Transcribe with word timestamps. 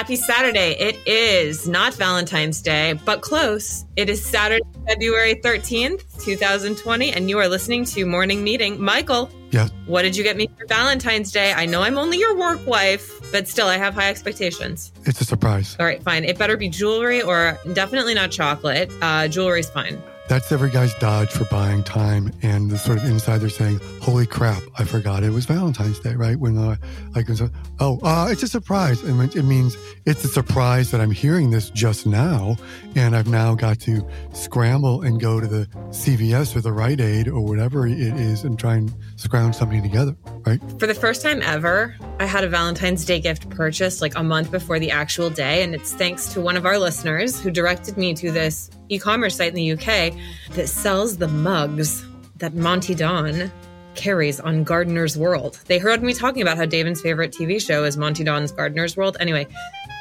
Happy 0.00 0.16
Saturday. 0.16 0.70
It 0.80 0.98
is 1.04 1.68
not 1.68 1.92
Valentine's 1.92 2.62
Day, 2.62 2.94
but 3.04 3.20
close. 3.20 3.84
It 3.96 4.08
is 4.08 4.24
Saturday, 4.24 4.64
February 4.88 5.34
13th, 5.34 6.24
2020, 6.24 7.12
and 7.12 7.28
you 7.28 7.38
are 7.38 7.46
listening 7.46 7.84
to 7.84 8.06
Morning 8.06 8.42
Meeting. 8.42 8.80
Michael. 8.80 9.30
Yes. 9.50 9.70
What 9.84 10.00
did 10.00 10.16
you 10.16 10.24
get 10.24 10.38
me 10.38 10.48
for 10.58 10.64
Valentine's 10.66 11.30
Day? 11.32 11.52
I 11.52 11.66
know 11.66 11.82
I'm 11.82 11.98
only 11.98 12.16
your 12.16 12.34
work 12.34 12.66
wife, 12.66 13.30
but 13.30 13.46
still, 13.46 13.66
I 13.66 13.76
have 13.76 13.92
high 13.92 14.08
expectations. 14.08 14.90
It's 15.04 15.20
a 15.20 15.26
surprise. 15.26 15.76
All 15.78 15.84
right, 15.84 16.02
fine. 16.02 16.24
It 16.24 16.38
better 16.38 16.56
be 16.56 16.70
jewelry 16.70 17.20
or 17.20 17.58
definitely 17.74 18.14
not 18.14 18.30
chocolate. 18.30 18.90
Uh, 19.02 19.28
jewelry's 19.28 19.68
fine. 19.68 20.02
That's 20.30 20.52
every 20.52 20.70
guy's 20.70 20.94
dodge 20.94 21.32
for 21.32 21.44
buying 21.46 21.82
time. 21.82 22.32
And 22.42 22.70
the 22.70 22.78
sort 22.78 22.98
of 22.98 23.04
inside 23.04 23.38
they're 23.38 23.48
saying, 23.48 23.80
holy 24.00 24.26
crap, 24.26 24.62
I 24.78 24.84
forgot 24.84 25.24
it 25.24 25.30
was 25.30 25.44
Valentine's 25.44 25.98
Day, 25.98 26.14
right? 26.14 26.36
When 26.36 26.56
uh, 26.56 26.76
I 27.16 27.24
can 27.24 27.34
say, 27.34 27.48
oh, 27.80 27.98
uh, 28.04 28.28
it's 28.30 28.44
a 28.44 28.46
surprise. 28.46 29.02
And 29.02 29.20
it 29.34 29.42
means 29.42 29.76
it's 30.06 30.24
a 30.24 30.28
surprise 30.28 30.92
that 30.92 31.00
I'm 31.00 31.10
hearing 31.10 31.50
this 31.50 31.68
just 31.70 32.06
now. 32.06 32.56
And 32.94 33.16
I've 33.16 33.26
now 33.26 33.56
got 33.56 33.80
to 33.80 34.08
scramble 34.32 35.02
and 35.02 35.20
go 35.20 35.40
to 35.40 35.48
the 35.48 35.66
CVS 35.88 36.54
or 36.54 36.60
the 36.60 36.72
Rite 36.72 37.00
Aid 37.00 37.26
or 37.26 37.40
whatever 37.40 37.88
it 37.88 37.98
is 37.98 38.44
and 38.44 38.56
try 38.56 38.76
and 38.76 38.94
scrounge 39.16 39.56
something 39.56 39.82
together, 39.82 40.14
right? 40.46 40.60
For 40.78 40.86
the 40.86 40.94
first 40.94 41.22
time 41.22 41.42
ever, 41.42 41.96
I 42.20 42.26
had 42.26 42.44
a 42.44 42.48
Valentine's 42.48 43.04
Day 43.04 43.18
gift 43.18 43.50
purchased 43.50 44.00
like 44.00 44.14
a 44.14 44.22
month 44.22 44.52
before 44.52 44.78
the 44.78 44.92
actual 44.92 45.28
day. 45.28 45.64
And 45.64 45.74
it's 45.74 45.92
thanks 45.92 46.32
to 46.34 46.40
one 46.40 46.56
of 46.56 46.66
our 46.66 46.78
listeners 46.78 47.40
who 47.40 47.50
directed 47.50 47.96
me 47.96 48.14
to 48.14 48.30
this 48.30 48.70
e 48.90 48.98
commerce 48.98 49.36
site 49.36 49.48
in 49.48 49.54
the 49.54 49.72
UK 49.72 50.14
that 50.50 50.68
sells 50.68 51.16
the 51.16 51.28
mugs 51.28 52.04
that 52.36 52.54
Monty 52.54 52.94
Don 52.94 53.50
carries 53.94 54.40
on 54.40 54.64
Gardener's 54.64 55.16
World. 55.16 55.60
They 55.66 55.78
heard 55.78 56.02
me 56.02 56.14
talking 56.14 56.42
about 56.42 56.56
how 56.56 56.64
David's 56.64 57.00
favorite 57.00 57.32
TV 57.32 57.60
show 57.64 57.84
is 57.84 57.96
Monty 57.96 58.24
Don's 58.24 58.52
Gardener's 58.52 58.96
World. 58.96 59.16
Anyway, 59.20 59.46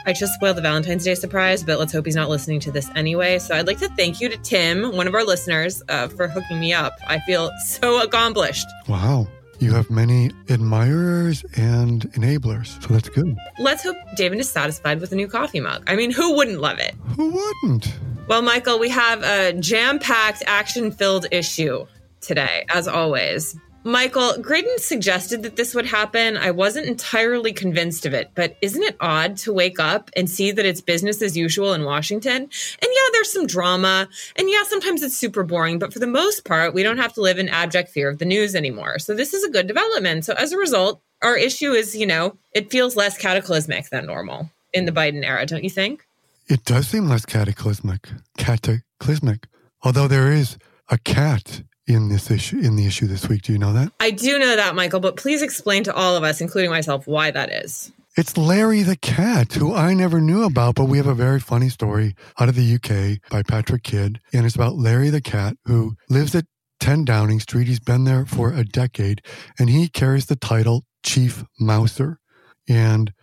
I 0.05 0.13
just 0.13 0.33
spoiled 0.33 0.57
the 0.57 0.61
Valentine's 0.61 1.03
Day 1.03 1.15
surprise, 1.15 1.63
but 1.63 1.79
let's 1.79 1.91
hope 1.91 2.05
he's 2.05 2.15
not 2.15 2.29
listening 2.29 2.59
to 2.61 2.71
this 2.71 2.89
anyway. 2.95 3.39
So 3.39 3.55
I'd 3.55 3.67
like 3.67 3.79
to 3.79 3.89
thank 3.89 4.21
you 4.21 4.29
to 4.29 4.37
Tim, 4.37 4.95
one 4.95 5.07
of 5.07 5.13
our 5.13 5.23
listeners, 5.23 5.83
uh, 5.89 6.07
for 6.07 6.27
hooking 6.27 6.59
me 6.59 6.73
up. 6.73 6.93
I 7.07 7.19
feel 7.19 7.51
so 7.65 8.01
accomplished. 8.01 8.67
Wow. 8.87 9.27
You 9.59 9.73
have 9.73 9.89
many 9.89 10.31
admirers 10.47 11.43
and 11.57 12.09
enablers, 12.13 12.81
so 12.81 12.93
that's 12.93 13.09
good. 13.09 13.35
Let's 13.59 13.83
hope 13.83 13.97
David 14.15 14.39
is 14.39 14.49
satisfied 14.49 15.01
with 15.01 15.09
the 15.09 15.17
new 15.17 15.27
coffee 15.27 15.59
mug. 15.59 15.83
I 15.85 15.97
mean, 15.97 16.11
who 16.11 16.33
wouldn't 16.33 16.61
love 16.61 16.79
it? 16.79 16.95
Who 17.17 17.29
wouldn't? 17.31 17.93
Well, 18.29 18.43
Michael, 18.43 18.77
we 18.77 18.89
have 18.89 19.23
a 19.23 19.53
jam 19.53 19.97
packed, 19.97 20.43
action 20.45 20.91
filled 20.91 21.25
issue 21.31 21.87
today, 22.21 22.63
as 22.69 22.87
always. 22.87 23.57
Michael, 23.83 24.37
Graydon 24.39 24.77
suggested 24.77 25.41
that 25.41 25.55
this 25.55 25.73
would 25.73 25.87
happen. 25.87 26.37
I 26.37 26.51
wasn't 26.51 26.85
entirely 26.85 27.51
convinced 27.53 28.05
of 28.05 28.13
it, 28.13 28.29
but 28.35 28.55
isn't 28.61 28.83
it 28.83 28.95
odd 28.99 29.35
to 29.37 29.51
wake 29.51 29.79
up 29.79 30.11
and 30.15 30.29
see 30.29 30.51
that 30.51 30.63
it's 30.63 30.79
business 30.79 31.23
as 31.23 31.35
usual 31.35 31.73
in 31.73 31.85
Washington? 31.85 32.43
And 32.43 32.49
yeah, 32.83 33.09
there's 33.13 33.33
some 33.33 33.47
drama. 33.47 34.07
And 34.35 34.47
yeah, 34.47 34.61
sometimes 34.67 35.01
it's 35.01 35.17
super 35.17 35.41
boring, 35.43 35.79
but 35.79 35.91
for 35.91 35.97
the 35.97 36.05
most 36.05 36.45
part, 36.45 36.75
we 36.75 36.83
don't 36.83 36.97
have 36.99 37.13
to 37.13 37.21
live 37.21 37.39
in 37.39 37.49
abject 37.49 37.89
fear 37.89 38.09
of 38.09 38.19
the 38.19 38.25
news 38.25 38.53
anymore. 38.53 38.99
So 38.99 39.15
this 39.15 39.33
is 39.33 39.43
a 39.43 39.49
good 39.49 39.65
development. 39.65 40.23
So 40.25 40.35
as 40.35 40.51
a 40.51 40.57
result, 40.57 41.01
our 41.23 41.35
issue 41.35 41.71
is, 41.71 41.95
you 41.95 42.05
know, 42.05 42.37
it 42.53 42.69
feels 42.69 42.95
less 42.95 43.17
cataclysmic 43.17 43.89
than 43.89 44.05
normal 44.05 44.51
in 44.71 44.85
the 44.85 44.91
Biden 44.91 45.25
era, 45.25 45.47
don't 45.47 45.63
you 45.63 45.69
think? 45.71 46.05
It 46.49 46.65
does 46.65 46.87
seem 46.87 47.07
less 47.07 47.25
cataclysmic. 47.25 48.09
Cataclysmic. 48.37 49.47
Although 49.83 50.07
there 50.07 50.31
is 50.31 50.57
a 50.89 50.97
cat 50.97 51.61
in 51.85 52.09
this 52.09 52.29
issue 52.29 52.57
in 52.59 52.75
the 52.75 52.85
issue 52.85 53.07
this 53.07 53.27
week. 53.27 53.41
Do 53.43 53.51
you 53.51 53.57
know 53.57 53.73
that? 53.73 53.91
I 53.99 54.11
do 54.11 54.37
know 54.37 54.55
that, 54.55 54.75
Michael, 54.75 54.99
but 54.99 55.15
please 55.15 55.41
explain 55.41 55.83
to 55.85 55.93
all 55.93 56.15
of 56.15 56.23
us, 56.23 56.39
including 56.39 56.69
myself, 56.69 57.07
why 57.07 57.31
that 57.31 57.51
is. 57.51 57.91
It's 58.15 58.37
Larry 58.37 58.83
the 58.83 58.95
cat, 58.95 59.53
who 59.53 59.73
I 59.73 59.93
never 59.93 60.19
knew 60.19 60.43
about, 60.43 60.75
but 60.75 60.85
we 60.85 60.97
have 60.97 61.07
a 61.07 61.13
very 61.13 61.39
funny 61.39 61.69
story 61.69 62.15
out 62.39 62.49
of 62.49 62.55
the 62.55 62.75
UK 62.75 63.29
by 63.31 63.43
Patrick 63.43 63.83
Kidd. 63.83 64.19
And 64.33 64.45
it's 64.45 64.55
about 64.55 64.75
Larry 64.75 65.09
the 65.09 65.21
cat 65.21 65.55
who 65.65 65.95
lives 66.09 66.35
at 66.35 66.45
10 66.79 67.05
Downing 67.05 67.39
Street. 67.39 67.67
He's 67.67 67.79
been 67.79 68.03
there 68.03 68.25
for 68.25 68.51
a 68.53 68.63
decade 68.63 69.21
and 69.57 69.69
he 69.69 69.87
carries 69.87 70.25
the 70.25 70.35
title 70.35 70.85
Chief 71.03 71.43
Mouser. 71.59 72.19
And 72.67 73.13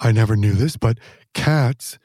I 0.00 0.12
never 0.12 0.36
knew 0.36 0.52
this, 0.52 0.76
but 0.76 0.98
cats 1.34 1.98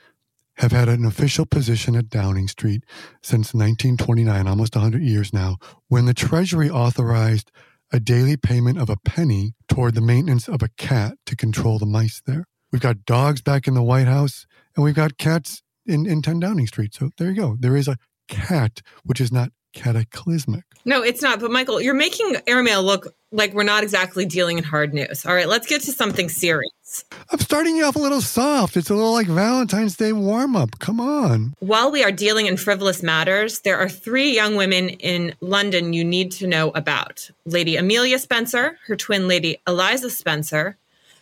have 0.60 0.72
had 0.72 0.90
an 0.90 1.06
official 1.06 1.46
position 1.46 1.96
at 1.96 2.10
Downing 2.10 2.48
Street 2.48 2.84
since 3.24 3.54
1929, 3.54 4.48
almost 4.48 4.76
100 4.76 5.02
years 5.02 5.34
now, 5.34 5.58
when 5.88 6.06
the 6.06 6.14
Treasury 6.14 6.70
authorized 6.70 7.50
a 7.92 8.00
daily 8.00 8.38
payment 8.38 8.78
of 8.78 8.90
a 8.90 8.98
penny 8.98 9.54
toward 9.68 9.96
the 9.96 10.02
maintenance 10.02 10.48
of 10.48 10.62
a 10.62 10.70
cat 10.78 11.14
to 11.26 11.36
control 11.36 11.80
the 11.80 11.86
mice 11.86 12.22
there. 12.26 12.46
We've 12.72 12.82
got 12.82 13.06
dogs 13.06 13.42
back 13.42 13.68
in 13.68 13.74
the 13.74 13.82
White 13.82 14.08
House, 14.08 14.46
and 14.76 14.84
we've 14.84 14.94
got 14.94 15.18
cats 15.18 15.64
in, 15.86 16.06
in 16.06 16.22
10 16.22 16.42
Downing 16.42 16.68
Street. 16.68 16.94
So 16.94 17.10
there 17.18 17.30
you 17.30 17.36
go. 17.36 17.58
There 17.60 17.76
is 17.76 17.88
a 17.88 17.98
cat, 18.28 18.82
which 19.04 19.20
is 19.20 19.32
not 19.32 19.50
cataclysmic. 19.74 20.66
No, 20.86 21.02
it's 21.02 21.22
not. 21.22 21.40
But 21.40 21.52
Michael, 21.52 21.82
you're 21.82 21.94
making 21.94 22.36
airmail 22.46 22.84
look 22.84 23.08
like 23.32 23.54
we're 23.54 23.64
not 23.64 23.84
exactly 23.84 24.26
dealing 24.26 24.58
in 24.58 24.64
hard 24.64 24.94
news. 24.94 25.26
All 25.26 25.34
right, 25.34 25.48
let's 25.48 25.68
get 25.68 25.82
to 25.84 25.92
something 25.92 26.30
serious. 26.30 27.06
I'm 27.32 27.40
starting 27.40 27.76
you 27.76 27.86
off 27.86 27.96
a 27.96 28.00
little 28.00 28.22
soft. 28.22 28.76
It's 28.76 28.90
a 28.90 28.96
little 28.96 29.14
like 29.14 29.28
Valentine's 29.28 29.96
Day 29.96 30.14
warm 30.14 30.56
up. 30.56 30.80
Come 30.80 31.00
on. 31.00 31.54
While 31.60 31.92
we 31.92 32.04
are 32.04 32.12
dealing 32.12 32.48
in 32.48 32.58
frivolous 32.58 33.04
matters, 33.04 33.60
there 33.60 33.78
are 33.78 33.90
three 33.90 34.34
young 34.34 34.56
women 34.56 34.90
in 34.90 35.36
London 35.42 35.94
you 35.94 36.04
need 36.04 36.32
to 36.34 36.48
know 36.48 36.72
about 36.72 37.30
Lady 37.46 37.76
Amelia 37.76 38.18
Spencer, 38.18 38.80
her 38.88 38.96
twin 38.96 39.28
Lady 39.28 39.58
Eliza 39.68 40.10
Spencer, 40.10 40.78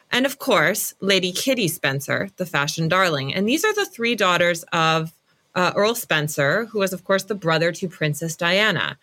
and 0.10 0.26
of 0.26 0.40
course, 0.40 0.94
Lady 1.02 1.34
Kitty 1.34 1.68
Spencer, 1.68 2.30
the 2.38 2.46
fashion 2.46 2.88
darling. 2.88 3.34
And 3.34 3.48
these 3.48 3.66
are 3.66 3.74
the 3.74 3.86
three 3.86 4.16
daughters 4.16 4.64
of 4.72 5.12
uh, 5.56 5.74
Earl 5.76 5.96
Spencer, 5.96 6.66
who 6.66 6.80
was, 6.80 6.94
of 6.94 7.04
course, 7.04 7.24
the 7.24 7.36
brother 7.36 7.72
to 7.74 7.90
Princess 7.90 8.36
Diana. 8.38 8.98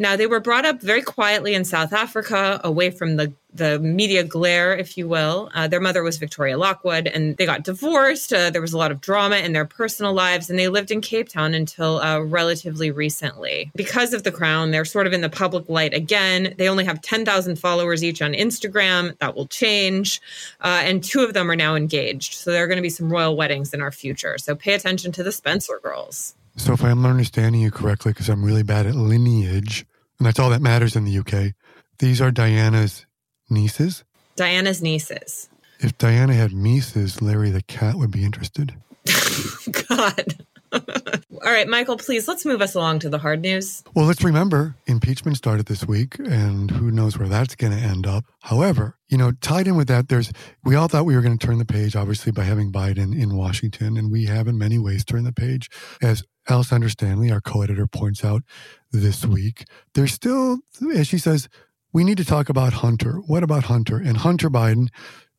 Now, 0.00 0.14
they 0.14 0.28
were 0.28 0.38
brought 0.38 0.64
up 0.64 0.80
very 0.80 1.02
quietly 1.02 1.54
in 1.54 1.64
South 1.64 1.92
Africa, 1.92 2.60
away 2.62 2.90
from 2.90 3.16
the, 3.16 3.32
the 3.52 3.80
media 3.80 4.22
glare, 4.22 4.76
if 4.76 4.96
you 4.96 5.08
will. 5.08 5.50
Uh, 5.52 5.66
their 5.66 5.80
mother 5.80 6.04
was 6.04 6.18
Victoria 6.18 6.56
Lockwood, 6.56 7.08
and 7.08 7.36
they 7.36 7.44
got 7.44 7.64
divorced. 7.64 8.32
Uh, 8.32 8.48
there 8.50 8.60
was 8.60 8.72
a 8.72 8.78
lot 8.78 8.92
of 8.92 9.00
drama 9.00 9.38
in 9.38 9.54
their 9.54 9.64
personal 9.64 10.12
lives, 10.12 10.48
and 10.48 10.56
they 10.56 10.68
lived 10.68 10.92
in 10.92 11.00
Cape 11.00 11.28
Town 11.28 11.52
until 11.52 11.98
uh, 11.98 12.20
relatively 12.20 12.92
recently. 12.92 13.72
Because 13.74 14.14
of 14.14 14.22
the 14.22 14.30
crown, 14.30 14.70
they're 14.70 14.84
sort 14.84 15.08
of 15.08 15.12
in 15.12 15.20
the 15.20 15.28
public 15.28 15.68
light 15.68 15.92
again. 15.92 16.54
They 16.58 16.68
only 16.68 16.84
have 16.84 17.02
10,000 17.02 17.58
followers 17.58 18.04
each 18.04 18.22
on 18.22 18.34
Instagram. 18.34 19.18
That 19.18 19.34
will 19.34 19.48
change. 19.48 20.20
Uh, 20.60 20.82
and 20.84 21.02
two 21.02 21.24
of 21.24 21.34
them 21.34 21.50
are 21.50 21.56
now 21.56 21.74
engaged. 21.74 22.34
So 22.34 22.52
there 22.52 22.62
are 22.62 22.68
going 22.68 22.76
to 22.76 22.82
be 22.82 22.88
some 22.88 23.10
royal 23.12 23.36
weddings 23.36 23.74
in 23.74 23.82
our 23.82 23.90
future. 23.90 24.38
So 24.38 24.54
pay 24.54 24.74
attention 24.74 25.10
to 25.10 25.24
the 25.24 25.32
Spencer 25.32 25.80
girls. 25.82 26.36
So 26.58 26.72
if 26.72 26.84
I'm 26.84 27.06
understanding 27.06 27.60
you 27.60 27.70
correctly, 27.70 28.12
because 28.12 28.28
I'm 28.28 28.44
really 28.44 28.64
bad 28.64 28.86
at 28.86 28.94
lineage, 28.94 29.86
and 30.18 30.26
that's 30.26 30.38
all 30.38 30.50
that 30.50 30.60
matters 30.60 30.96
in 30.96 31.04
the 31.04 31.18
UK, 31.18 31.54
these 31.98 32.20
are 32.20 32.30
Diana's 32.30 33.06
nieces? 33.48 34.04
Diana's 34.36 34.82
nieces. 34.82 35.48
If 35.80 35.96
Diana 35.96 36.34
had 36.34 36.52
nieces, 36.52 37.22
Larry 37.22 37.50
the 37.50 37.62
cat 37.62 37.94
would 37.94 38.10
be 38.10 38.24
interested. 38.24 38.74
God. 39.88 40.44
All 40.72 41.52
right, 41.52 41.68
Michael, 41.68 41.96
please 41.96 42.26
let's 42.26 42.44
move 42.44 42.60
us 42.60 42.74
along 42.74 42.98
to 43.00 43.08
the 43.08 43.18
hard 43.18 43.42
news. 43.42 43.82
Well, 43.94 44.06
let's 44.06 44.24
remember 44.24 44.76
impeachment 44.86 45.36
started 45.36 45.66
this 45.66 45.86
week, 45.86 46.18
and 46.18 46.70
who 46.70 46.90
knows 46.90 47.18
where 47.18 47.28
that's 47.28 47.54
going 47.54 47.72
to 47.72 47.78
end 47.78 48.06
up. 48.06 48.24
However, 48.40 48.98
you 49.08 49.16
know, 49.16 49.32
tied 49.32 49.66
in 49.66 49.76
with 49.76 49.88
that, 49.88 50.08
there's 50.08 50.32
we 50.64 50.74
all 50.74 50.88
thought 50.88 51.06
we 51.06 51.14
were 51.14 51.22
going 51.22 51.38
to 51.38 51.46
turn 51.46 51.58
the 51.58 51.64
page, 51.64 51.96
obviously, 51.96 52.32
by 52.32 52.44
having 52.44 52.72
Biden 52.72 53.18
in 53.18 53.36
Washington, 53.36 53.96
and 53.96 54.10
we 54.10 54.26
have 54.26 54.48
in 54.48 54.58
many 54.58 54.78
ways 54.78 55.04
turned 55.04 55.26
the 55.26 55.32
page. 55.32 55.70
As 56.02 56.22
Alessandra 56.50 56.90
Stanley, 56.90 57.30
our 57.30 57.40
co-editor, 57.40 57.86
points 57.86 58.24
out 58.24 58.42
this 58.90 59.24
week, 59.24 59.64
there's 59.94 60.12
still, 60.12 60.58
as 60.94 61.06
she 61.06 61.18
says, 61.18 61.48
we 61.92 62.04
need 62.04 62.18
to 62.18 62.24
talk 62.24 62.48
about 62.48 62.74
Hunter. 62.74 63.20
What 63.26 63.42
about 63.42 63.64
Hunter? 63.64 63.96
And 63.96 64.18
Hunter 64.18 64.50
Biden, 64.50 64.88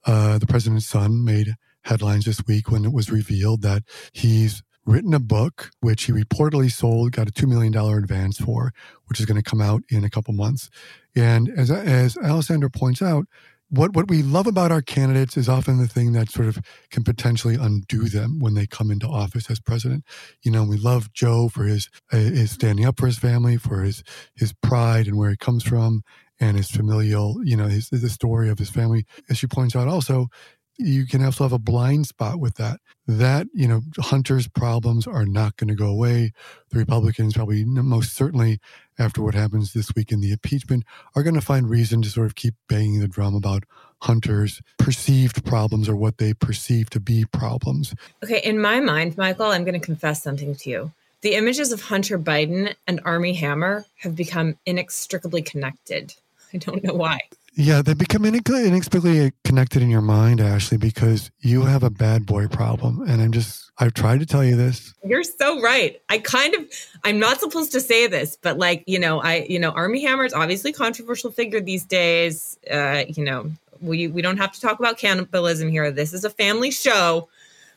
uh, 0.06 0.38
the 0.40 0.48
president's 0.48 0.88
son, 0.88 1.24
made 1.24 1.56
headlines 1.84 2.26
this 2.26 2.42
week 2.48 2.72
when 2.72 2.86
it 2.86 2.94
was 2.94 3.12
revealed 3.12 3.62
that 3.62 3.84
he's 4.14 4.62
written 4.90 5.14
a 5.14 5.20
book, 5.20 5.70
which 5.82 6.06
he 6.06 6.12
reportedly 6.12 6.72
sold, 6.72 7.12
got 7.12 7.30
a 7.30 7.32
$2 7.32 7.48
million 7.48 7.76
advance 7.76 8.38
for, 8.38 8.74
which 9.06 9.20
is 9.20 9.26
going 9.26 9.42
to 9.42 9.48
come 9.48 9.62
out 9.62 9.84
in 9.90 10.04
a 10.04 10.10
couple 10.10 10.34
months. 10.34 10.70
And 11.16 11.50
as, 11.50 11.70
as 11.70 12.18
Alessandra 12.18 12.72
points 12.72 13.02
out, 13.02 13.26
what, 13.70 13.96
what 13.96 14.10
we 14.10 14.24
love 14.24 14.48
about 14.48 14.72
our 14.72 14.82
candidates 14.82 15.38
is 15.38 15.48
often 15.48 15.78
the 15.78 15.88
thing 15.88 16.14
that 16.14 16.32
sort 16.32 16.48
of 16.48 16.58
can 16.90 17.04
potentially 17.04 17.54
undo 17.54 18.10
them 18.10 18.40
when 18.40 18.56
they 18.56 18.66
come 18.66 18.90
into 18.90 19.08
office 19.08 19.50
as 19.52 19.60
president. 19.60 20.04
You 20.42 20.52
know, 20.52 20.64
we 20.64 20.78
love 20.78 21.14
Joe 21.14 21.50
for 21.50 21.66
his, 21.66 21.88
his 22.10 22.50
standing 22.50 22.86
up 22.86 23.00
for 23.00 23.06
his 23.06 23.20
family, 23.20 23.58
for 23.58 23.84
his, 23.84 24.04
his 24.34 24.54
pride 24.54 25.06
and 25.06 25.20
where 25.20 25.30
he 25.30 25.38
comes 25.38 25.64
from 25.64 26.02
and 26.40 26.58
his 26.58 26.72
familial, 26.72 27.38
you 27.44 27.56
know, 27.56 27.68
his, 27.68 27.90
the 27.90 28.10
story 28.10 28.50
of 28.50 28.58
his 28.58 28.72
family. 28.72 29.06
As 29.30 29.38
she 29.38 29.46
points 29.46 29.76
out 29.76 29.88
also, 29.88 30.30
you 30.80 31.06
can 31.06 31.24
also 31.24 31.44
have 31.44 31.52
a 31.52 31.60
blind 31.60 32.08
spot 32.08 32.40
with 32.40 32.56
that. 32.56 32.80
That, 33.06 33.48
you 33.54 33.68
know, 33.68 33.81
Hunter's 33.98 34.48
problems 34.48 35.06
are 35.06 35.26
not 35.26 35.58
going 35.58 35.68
to 35.68 35.76
go 35.76 35.88
away. 35.88 36.31
The 36.70 36.80
Republicans 36.80 37.34
probably 37.34 37.66
most 37.66 38.16
certainly 38.16 38.60
after 38.98 39.22
what 39.22 39.36
happens 39.36 39.74
this 39.74 39.94
week 39.94 40.12
in 40.12 40.22
the 40.22 40.31
impeachment 40.31 40.86
are 41.16 41.24
going 41.24 41.36
to 41.36 41.42
find 41.42 41.70
reason 41.70 42.02
to 42.04 42.10
sort 42.10 42.28
of 42.28 42.36
keep 42.36 42.56
banging 42.70 43.02
the 43.02 43.08
drum 43.08 43.36
about 43.36 43.66
Hunter's 44.04 44.62
perceived 44.78 45.44
problems 45.46 45.90
or 45.90 45.96
what 45.96 46.18
they 46.18 46.34
perceive 46.34 46.90
to 46.92 47.02
be 47.02 47.26
problems. 47.26 47.94
Okay, 48.24 48.42
in 48.44 48.62
my 48.62 48.80
mind, 48.80 49.18
Michael, 49.18 49.48
I'm 49.48 49.66
going 49.66 49.80
to 49.80 49.86
confess 49.86 50.24
something 50.24 50.56
to 50.56 50.70
you. 50.70 50.92
The 51.22 51.36
images 51.36 51.74
of 51.74 51.81
Hunter 51.81 52.18
Biden 52.18 52.74
and 52.88 53.02
Armie 53.04 53.34
Hammer 53.34 53.86
have 53.98 54.16
become 54.16 54.58
inextricably 54.66 55.42
connected. 55.42 56.14
I 56.54 56.58
don't 56.58 56.84
know 56.84 56.94
why. 56.94 57.20
Yeah, 57.60 57.82
they 57.82 57.94
become 57.94 58.24
inexplicably 58.24 59.34
connected 59.44 59.82
in 59.82 59.90
your 59.90 60.00
mind, 60.00 60.40
Ashley, 60.40 60.78
because 60.78 61.30
you 61.42 61.64
have 61.64 61.84
a 61.84 61.90
bad 61.90 62.26
boy 62.26 62.48
problem. 62.48 63.02
And 63.02 63.22
I'm 63.22 63.34
just, 63.34 63.70
I've 63.78 63.94
tried 63.94 64.22
to 64.22 64.26
tell 64.26 64.46
you 64.46 64.56
this. 64.56 64.94
You're 65.04 65.24
so 65.24 65.60
right. 65.60 66.02
I 66.08 66.20
kind 66.20 66.56
of, 66.56 66.62
I'm 67.04 67.20
not 67.20 67.42
supposed 67.42 67.74
to 67.74 67.82
say 67.82 68.08
this, 68.08 68.38
but 68.42 68.58
like, 68.58 68.86
you 68.88 68.98
know, 68.98 69.20
I, 69.20 69.46
you 69.50 69.60
know, 69.60 69.72
Armie 69.72 70.02
Hammer 70.04 70.24
is 70.24 70.34
obviously 70.34 70.72
controversial 70.72 71.32
figure 71.32 71.60
these 71.60 71.84
days. 71.84 72.58
Uh, 72.72 73.04
you 73.10 73.26
know, 73.26 73.52
we, 73.82 74.08
we 74.08 74.22
don't 74.22 74.38
have 74.38 74.54
to 74.54 74.62
talk 74.62 74.80
about 74.80 74.98
cannibalism 74.98 75.70
here. 75.70 75.92
This 75.92 76.14
is 76.14 76.24
a 76.24 76.30
family 76.30 76.72
show. 76.72 77.28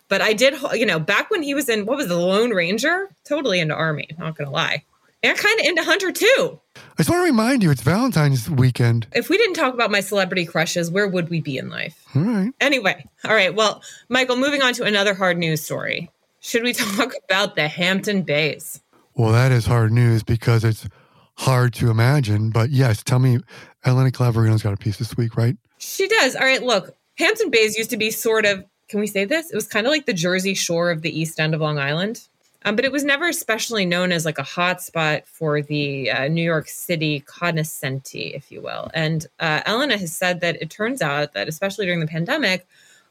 But 0.06 0.22
I 0.22 0.32
did, 0.32 0.54
you 0.74 0.86
know, 0.86 1.00
back 1.00 1.28
when 1.28 1.42
he 1.42 1.54
was 1.54 1.68
in, 1.68 1.86
what 1.86 1.96
was 1.96 2.06
the 2.06 2.16
Lone 2.16 2.50
Ranger? 2.50 3.10
Totally 3.24 3.58
into 3.58 3.74
Armie, 3.74 4.10
not 4.16 4.36
going 4.36 4.46
to 4.46 4.54
lie. 4.54 4.84
And 5.22 5.38
kind 5.38 5.60
of 5.60 5.66
into 5.66 5.84
Hunter 5.84 6.10
too. 6.10 6.60
I 6.76 6.80
just 6.98 7.10
want 7.10 7.20
to 7.20 7.24
remind 7.24 7.62
you, 7.62 7.70
it's 7.70 7.82
Valentine's 7.82 8.50
weekend. 8.50 9.06
If 9.14 9.28
we 9.28 9.38
didn't 9.38 9.54
talk 9.54 9.72
about 9.72 9.90
my 9.90 10.00
celebrity 10.00 10.44
crushes, 10.44 10.90
where 10.90 11.06
would 11.06 11.30
we 11.30 11.40
be 11.40 11.58
in 11.58 11.70
life? 11.70 12.04
All 12.14 12.22
right. 12.22 12.52
Anyway, 12.60 13.04
all 13.24 13.34
right. 13.34 13.54
Well, 13.54 13.82
Michael, 14.08 14.36
moving 14.36 14.62
on 14.62 14.74
to 14.74 14.84
another 14.84 15.14
hard 15.14 15.38
news 15.38 15.62
story. 15.62 16.10
Should 16.40 16.64
we 16.64 16.72
talk 16.72 17.12
about 17.24 17.54
the 17.54 17.68
Hampton 17.68 18.22
Bays? 18.22 18.80
Well, 19.14 19.32
that 19.32 19.52
is 19.52 19.66
hard 19.66 19.92
news 19.92 20.22
because 20.22 20.64
it's 20.64 20.88
hard 21.36 21.72
to 21.74 21.90
imagine. 21.90 22.50
But 22.50 22.70
yes, 22.70 23.02
tell 23.02 23.18
me, 23.18 23.38
Elena 23.84 24.10
Clavarino's 24.10 24.62
got 24.62 24.72
a 24.72 24.76
piece 24.76 24.96
this 24.96 25.16
week, 25.16 25.36
right? 25.36 25.56
She 25.78 26.08
does. 26.08 26.34
All 26.34 26.42
right. 26.42 26.62
Look, 26.62 26.96
Hampton 27.18 27.50
Bays 27.50 27.76
used 27.76 27.90
to 27.90 27.96
be 27.96 28.10
sort 28.10 28.44
of, 28.44 28.64
can 28.88 29.00
we 29.00 29.06
say 29.06 29.24
this? 29.24 29.50
It 29.50 29.54
was 29.54 29.66
kind 29.66 29.86
of 29.86 29.92
like 29.92 30.06
the 30.06 30.12
Jersey 30.12 30.54
Shore 30.54 30.90
of 30.90 31.02
the 31.02 31.16
East 31.16 31.38
End 31.38 31.54
of 31.54 31.60
Long 31.60 31.78
Island. 31.78 32.28
Um, 32.64 32.76
but 32.76 32.84
it 32.84 32.92
was 32.92 33.04
never 33.04 33.28
especially 33.28 33.84
known 33.84 34.12
as 34.12 34.24
like 34.24 34.38
a 34.38 34.42
hotspot 34.42 35.26
for 35.26 35.62
the 35.62 36.10
uh, 36.10 36.28
New 36.28 36.42
York 36.42 36.68
City 36.68 37.20
cognoscenti, 37.20 38.34
if 38.34 38.50
you 38.52 38.60
will. 38.60 38.90
And 38.94 39.26
uh, 39.40 39.62
Elena 39.66 39.98
has 39.98 40.16
said 40.16 40.40
that 40.40 40.60
it 40.60 40.70
turns 40.70 41.02
out 41.02 41.32
that, 41.32 41.48
especially 41.48 41.86
during 41.86 42.00
the 42.00 42.06
pandemic, 42.06 42.66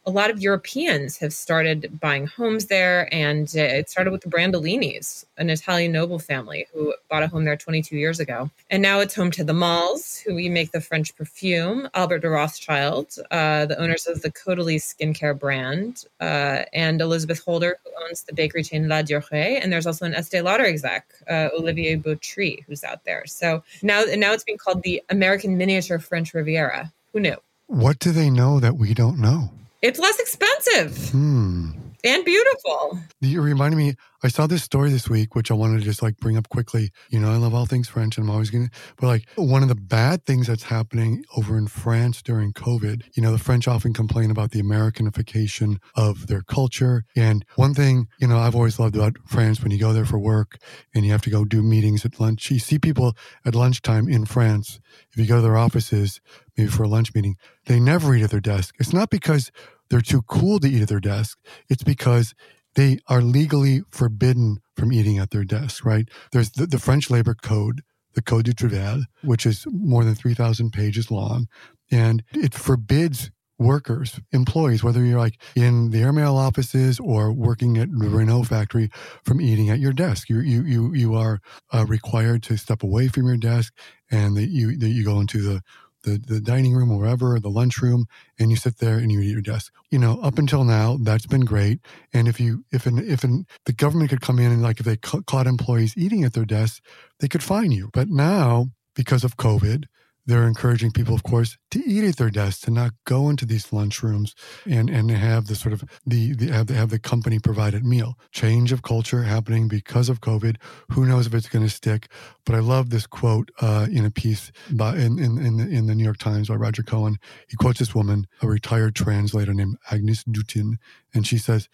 a 0.06 0.12
lot 0.12 0.31
of 0.31 0.42
Europeans 0.42 1.18
have 1.18 1.33
started 1.33 2.00
buying 2.00 2.25
homes 2.25 2.68
there, 2.68 3.07
and 3.13 3.53
it 3.53 3.89
started 3.89 4.12
with 4.12 4.21
the 4.21 4.30
Brandolinis, 4.30 5.25
an 5.38 5.50
Italian 5.50 5.92
noble 5.92 6.18
family 6.18 6.65
who 6.74 6.94
bought 7.09 7.24
a 7.24 7.27
home 7.27 7.45
there 7.45 7.56
22 7.56 7.95
years 7.95 8.19
ago. 8.19 8.50
And 8.69 8.81
now 8.81 9.00
it's 9.00 9.13
home 9.13 9.30
to 9.31 9.44
the 9.44 9.53
Malls, 9.53 10.18
who 10.18 10.33
we 10.33 10.50
make 10.50 10.71
the 10.71 10.81
French 10.81 11.15
perfume, 11.15 11.88
Albert 11.94 12.19
de 12.19 12.30
Rothschild, 12.30 13.15
uh, 13.30 13.68
the 13.68 13.80
owners 13.80 14.07
of 14.07 14.21
the 14.21 14.31
Caudalie 14.31 14.77
skincare 14.77 15.38
brand, 15.38 16.06
uh, 16.19 16.63
and 16.74 17.00
Elizabeth 17.00 17.44
Holder, 17.44 17.77
who 17.83 17.92
owns 18.07 18.24
the 18.24 18.33
bakery 18.33 18.63
chain 18.63 18.86
Ladurée. 18.86 19.59
And 19.62 19.71
there's 19.71 19.86
also 19.86 20.06
an 20.06 20.15
Estee 20.15 20.42
Lauder 20.42 20.65
exec, 20.65 21.06
uh, 21.30 21.50
Olivier 21.56 21.95
Beautry, 21.95 22.63
who's 22.65 22.83
out 22.83 23.03
there. 23.03 23.25
So 23.27 23.63
now, 23.83 24.03
now 24.15 24.33
it's 24.33 24.44
being 24.44 24.57
called 24.57 24.81
the 24.81 25.01
American 25.09 25.57
miniature 25.57 26.00
French 26.00 26.33
Riviera. 26.33 26.92
Who 27.13 27.19
knew? 27.19 27.38
What 27.68 28.00
do 28.00 28.12
they 28.12 28.30
know 28.30 28.59
that 28.59 28.77
we 28.77 28.94
don't 28.94 29.19
know? 29.19 29.51
It's 29.81 29.97
less 29.99 30.19
expensive. 30.19 31.09
Hmm. 31.09 31.69
And 32.03 32.25
beautiful. 32.25 33.00
You 33.19 33.42
reminded 33.42 33.77
me, 33.77 33.95
I 34.24 34.27
saw 34.27 34.48
this 34.48 34.63
story 34.63 34.89
this 34.89 35.09
week, 35.09 35.36
which 35.36 35.51
I 35.51 35.53
wanted 35.53 35.80
to 35.80 35.83
just 35.83 36.01
like 36.01 36.18
bring 36.18 36.38
up 36.38 36.50
quickly. 36.50 36.92
You 37.09 37.19
know, 37.19 37.31
I 37.31 37.38
love 37.38 37.53
all 37.53 37.65
things 37.65 37.89
French 37.89 38.18
and 38.18 38.25
I'm 38.25 38.31
always 38.31 38.50
going 38.50 38.69
to, 38.69 38.71
but 38.98 39.07
like 39.07 39.27
one 39.36 39.62
of 39.62 39.69
the 39.69 39.75
bad 39.75 40.25
things 40.25 40.48
that's 40.48 40.63
happening 40.63 41.24
over 41.36 41.57
in 41.57 41.68
France 41.68 42.21
during 42.21 42.53
COVID, 42.53 43.03
you 43.13 43.21
know, 43.21 43.31
the 43.31 43.38
French 43.38 43.68
often 43.68 43.94
complain 43.94 44.31
about 44.31 44.51
the 44.51 44.62
Americanification 44.62 45.77
of 45.95 46.27
their 46.27 46.42
culture. 46.42 47.03
And 47.15 47.45
one 47.56 47.74
thing, 47.74 48.07
you 48.19 48.27
know, 48.27 48.38
I've 48.39 48.56
always 48.56 48.80
loved 48.80 48.95
about 48.95 49.18
France 49.27 49.62
when 49.62 49.71
you 49.71 49.80
go 49.80 49.94
there 49.94 50.06
for 50.06 50.18
work 50.19 50.57
and 50.95 51.06
you 51.06 51.12
have 51.12 51.24
to 51.24 51.30
go 51.30 51.45
do 51.45 51.62
meetings 51.62 52.03
at 52.06 52.19
lunch, 52.19 52.50
you 52.50 52.59
see 52.59 52.80
people 52.80 53.15
at 53.45 53.56
lunchtime 53.56 54.07
in 54.07 54.25
France. 54.25 54.80
If 55.12 55.18
you 55.18 55.27
go 55.27 55.38
to 55.38 55.42
their 55.42 55.57
offices, 55.57 56.19
maybe 56.57 56.69
for 56.69 56.83
a 56.83 56.88
lunch 56.88 57.13
meeting, 57.13 57.38
they 57.65 57.80
never 57.80 58.15
eat 58.15 58.24
at 58.24 58.31
their 58.31 58.39
desk. 58.39 58.75
It's 58.80 58.94
not 58.94 59.09
because 59.09 59.51
they're 59.91 60.01
too 60.01 60.21
cool 60.23 60.59
to 60.59 60.69
eat 60.69 60.81
at 60.81 60.88
their 60.88 61.01
desk. 61.01 61.38
It's 61.69 61.83
because 61.83 62.33
they 62.75 62.99
are 63.07 63.21
legally 63.21 63.81
forbidden 63.91 64.59
from 64.77 64.93
eating 64.93 65.19
at 65.19 65.31
their 65.31 65.43
desk, 65.43 65.85
right? 65.85 66.07
There's 66.31 66.51
the, 66.51 66.65
the 66.65 66.79
French 66.79 67.09
labor 67.09 67.35
code, 67.35 67.81
the 68.13 68.21
Code 68.21 68.45
du 68.45 68.53
Travail, 68.53 69.03
which 69.21 69.45
is 69.45 69.65
more 69.67 70.05
than 70.05 70.15
3,000 70.15 70.71
pages 70.71 71.11
long, 71.11 71.47
and 71.91 72.23
it 72.33 72.53
forbids 72.53 73.31
workers, 73.59 74.19
employees, 74.31 74.81
whether 74.81 75.03
you're 75.03 75.19
like 75.19 75.39
in 75.55 75.91
the 75.91 76.01
airmail 76.01 76.38
offices 76.38 76.97
or 76.99 77.31
working 77.33 77.77
at 77.77 77.89
the 77.91 78.09
Renault 78.09 78.43
factory, 78.43 78.89
from 79.23 79.41
eating 79.41 79.69
at 79.69 79.79
your 79.79 79.93
desk. 79.93 80.29
You 80.29 80.39
you 80.39 80.63
you 80.63 80.93
you 80.93 81.15
are 81.15 81.41
uh, 81.71 81.85
required 81.85 82.41
to 82.43 82.57
step 82.57 82.81
away 82.81 83.07
from 83.07 83.27
your 83.27 83.38
desk, 83.38 83.73
and 84.09 84.35
that 84.38 84.49
you 84.49 84.77
that 84.77 84.89
you 84.89 85.03
go 85.03 85.19
into 85.19 85.41
the 85.41 85.61
the, 86.03 86.18
the 86.18 86.39
dining 86.39 86.74
room 86.74 86.92
or 86.92 87.00
wherever, 87.00 87.39
the 87.39 87.50
lunchroom, 87.50 88.06
and 88.39 88.50
you 88.50 88.57
sit 88.57 88.77
there 88.77 88.98
and 88.98 89.12
you 89.12 89.21
eat 89.21 89.31
your 89.31 89.42
desk. 89.42 89.74
You 89.89 90.00
know, 90.00 90.19
up 90.21 90.38
until 90.38 90.63
now, 90.63 90.98
that's 91.01 91.25
been 91.25 91.45
great. 91.45 91.80
And 92.13 92.27
if 92.27 92.39
you, 92.39 92.65
if 92.71 92.86
an, 92.86 92.98
if 92.98 93.24
an, 93.24 93.45
the 93.65 93.74
government 93.74 94.09
could 94.09 94.21
come 94.21 94.39
in 94.39 94.51
and 94.51 94.62
like 94.62 94.80
if 94.80 94.86
they 94.86 94.98
ca- 94.98 95.21
caught 95.21 95.48
employees 95.48 95.94
eating 95.98 96.24
at 96.24 96.33
their 96.33 96.45
desks, 96.45 96.81
they 97.19 97.27
could 97.27 97.44
fine 97.44 97.71
you. 97.71 97.89
But 97.94 98.09
now, 98.09 98.71
because 98.95 99.24
of 99.24 99.38
COVID, 99.38 99.86
they're 100.25 100.47
encouraging 100.47 100.91
people, 100.91 101.15
of 101.15 101.23
course, 101.23 101.57
to 101.71 101.83
eat 101.85 102.03
at 102.03 102.18
their 102.18 102.29
desks, 102.29 102.62
to 102.62 102.71
not 102.71 102.91
go 103.06 103.29
into 103.29 103.45
these 103.45 103.68
lunchrooms 103.68 104.33
and 104.69 104.89
and 104.89 105.09
have 105.09 105.47
the 105.47 105.56
sort 105.56 105.73
of 105.73 105.83
the, 106.06 106.33
the 106.33 106.47
have 106.47 106.68
the, 106.68 106.73
have 106.73 106.89
the 106.89 107.00
company 107.00 107.39
provided 107.39 107.83
meal. 107.83 108.15
Change 108.31 108.71
of 108.71 108.83
culture 108.83 109.23
happening 109.23 109.68
because 109.68 110.09
of 110.09 110.21
COVID. 110.21 110.57
Who 110.91 111.06
knows 111.06 111.27
if 111.27 111.33
it's 111.33 111.50
going 111.50 111.65
to 111.65 111.71
stick? 111.71 112.12
But 112.45 112.56
I 112.56 112.59
love 112.59 112.89
this 112.89 113.07
quote 113.07 113.50
uh, 113.62 113.88
in 113.91 114.06
a 114.06 114.12
piece 114.12 114.51
by 114.71 114.95
in 114.95 115.18
in 115.18 115.38
in 115.39 115.57
the, 115.57 115.68
in 115.68 115.88
the 115.88 115.95
New 115.95 116.03
York 116.03 116.19
Times 116.19 116.50
by 116.50 116.56
Roger 116.56 116.83
Cohen. 116.83 117.17
He 117.47 117.57
quotes 117.57 117.79
this 117.79 117.95
woman, 117.95 118.27
a 118.41 118.47
retired 118.47 118.95
translator 118.95 119.53
named 119.53 119.77
Agnes 119.89 120.24
Dutin, 120.24 120.77
and 121.13 121.25
she 121.25 121.38
says. 121.38 121.67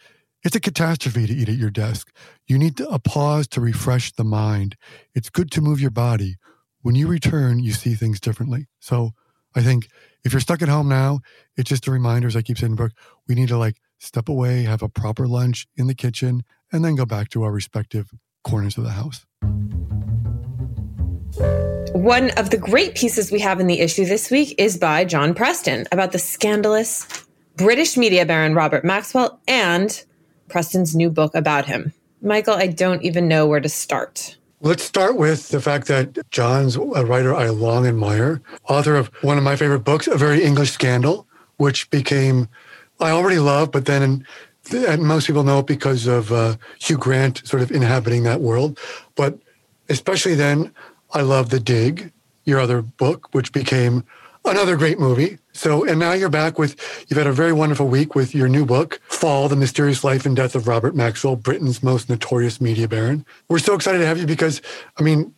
It's 0.44 0.56
a 0.56 0.62
catastrophe 0.62 1.26
to 1.26 1.34
eat 1.34 1.50
at 1.50 1.56
your 1.56 1.72
desk. 1.72 2.16
You 2.46 2.60
need 2.60 2.78
to, 2.78 2.88
a 2.90 3.00
pause 3.00 3.48
to 3.50 3.60
refresh 3.60 4.14
the 4.14 4.24
mind. 4.24 4.78
It's 5.16 5.32
good 5.32 5.52
to 5.54 5.62
move 5.62 5.82
your 5.82 5.92
body 5.92 6.38
when 6.88 6.96
you 6.96 7.06
return, 7.06 7.60
you 7.60 7.74
see 7.74 7.96
things 7.96 8.18
differently. 8.18 8.66
So 8.80 9.12
I 9.54 9.62
think 9.62 9.90
if 10.24 10.32
you're 10.32 10.40
stuck 10.40 10.62
at 10.62 10.70
home 10.70 10.88
now, 10.88 11.20
it's 11.58 11.68
just 11.68 11.86
a 11.86 11.92
reminder, 11.92 12.30
as 12.30 12.36
I 12.38 12.42
keep 12.42 12.58
saying, 12.58 12.76
Brooke, 12.76 12.94
we 13.28 13.36
need 13.36 13.50
to 13.50 13.58
like 13.58 13.76
step 13.98 14.30
away, 14.30 14.64
have 14.64 14.82
a 14.82 14.88
proper 14.88 15.28
lunch 15.28 15.68
in 15.76 15.88
the 15.88 15.94
kitchen, 15.94 16.46
and 16.72 16.86
then 16.86 16.96
go 16.96 17.06
back 17.06 17.28
to 17.32 17.44
our 17.44 17.52
respective 17.52 18.10
corners 18.46 18.78
of 18.78 18.86
the 18.86 18.92
house. 18.92 19.26
One 21.92 22.30
of 22.38 22.52
the 22.52 22.58
great 22.58 22.96
pieces 22.96 23.34
we 23.34 23.42
have 23.42 23.60
in 23.60 23.68
the 23.68 23.82
issue 23.82 24.06
this 24.06 24.32
week 24.32 24.56
is 24.58 24.78
by 24.78 25.04
John 25.04 25.34
Preston 25.34 25.88
about 25.92 26.14
the 26.14 26.20
scandalous 26.20 27.06
British 27.58 27.98
media 27.98 28.26
baron 28.26 28.56
Robert 28.56 28.86
Maxwell 28.86 29.42
and 29.46 30.06
Preston's 30.48 30.96
new 30.96 31.10
book 31.10 31.36
about 31.36 31.66
him. 31.66 31.92
Michael, 32.22 32.54
I 32.54 32.68
don't 32.68 33.04
even 33.04 33.28
know 33.28 33.46
where 33.46 33.60
to 33.60 33.68
start. 33.68 34.37
Let's 34.60 34.84
start 34.84 35.18
with 35.18 35.50
the 35.50 35.62
fact 35.62 35.88
that 35.88 36.32
John's 36.32 36.78
a 36.78 37.06
writer 37.06 37.36
I 37.36 37.50
long 37.50 37.86
admire, 37.86 38.42
author 38.68 38.96
of 38.96 39.08
one 39.22 39.38
of 39.38 39.44
my 39.44 39.56
favorite 39.56 39.82
books, 39.82 40.08
A 40.08 40.18
Very 40.18 40.44
English 40.44 40.72
Scandal, 40.72 41.28
which 41.58 41.88
became, 41.92 42.50
I 43.00 43.12
already 43.12 43.38
love, 43.38 43.72
but 43.72 43.86
then 43.86 44.26
and 44.74 45.04
most 45.04 45.28
people 45.28 45.44
know 45.44 45.60
it 45.60 45.68
because 45.68 46.08
of 46.08 46.32
uh, 46.32 46.56
Hugh 46.80 46.98
Grant 46.98 47.46
sort 47.48 47.62
of 47.62 47.72
inhabiting 47.72 48.24
that 48.24 48.42
world. 48.42 48.80
But 49.16 49.38
especially 49.90 50.34
then, 50.34 50.74
I 51.14 51.22
love 51.22 51.50
The 51.50 51.60
Dig, 51.60 52.12
your 52.44 52.60
other 52.60 52.82
book, 52.82 53.34
which 53.34 53.52
became 53.54 54.04
another 54.44 54.76
great 54.76 55.00
movie. 55.00 55.38
So, 55.58 55.84
and 55.84 56.00
now 56.00 56.14
you're 56.14 56.30
back 56.30 56.60
with, 56.60 56.76
you've 57.10 57.18
had 57.18 57.26
a 57.26 57.32
very 57.32 57.52
wonderful 57.52 57.88
week 57.88 58.14
with 58.14 58.36
your 58.36 58.48
new 58.48 58.64
book, 58.64 59.02
Fall, 59.08 59.50
The 59.50 59.56
Mysterious 59.56 60.04
Life 60.04 60.24
and 60.24 60.36
Death 60.36 60.54
of 60.54 60.68
Robert 60.68 60.96
Maxwell, 60.96 61.36
Britain's 61.36 61.82
most 61.82 62.10
notorious 62.10 62.62
media 62.62 62.88
baron. 62.88 63.26
We're 63.50 63.58
so 63.58 63.74
excited 63.74 63.98
to 63.98 64.06
have 64.06 64.20
you 64.20 64.28
because, 64.28 64.62
I 64.98 65.02
mean, 65.02 65.34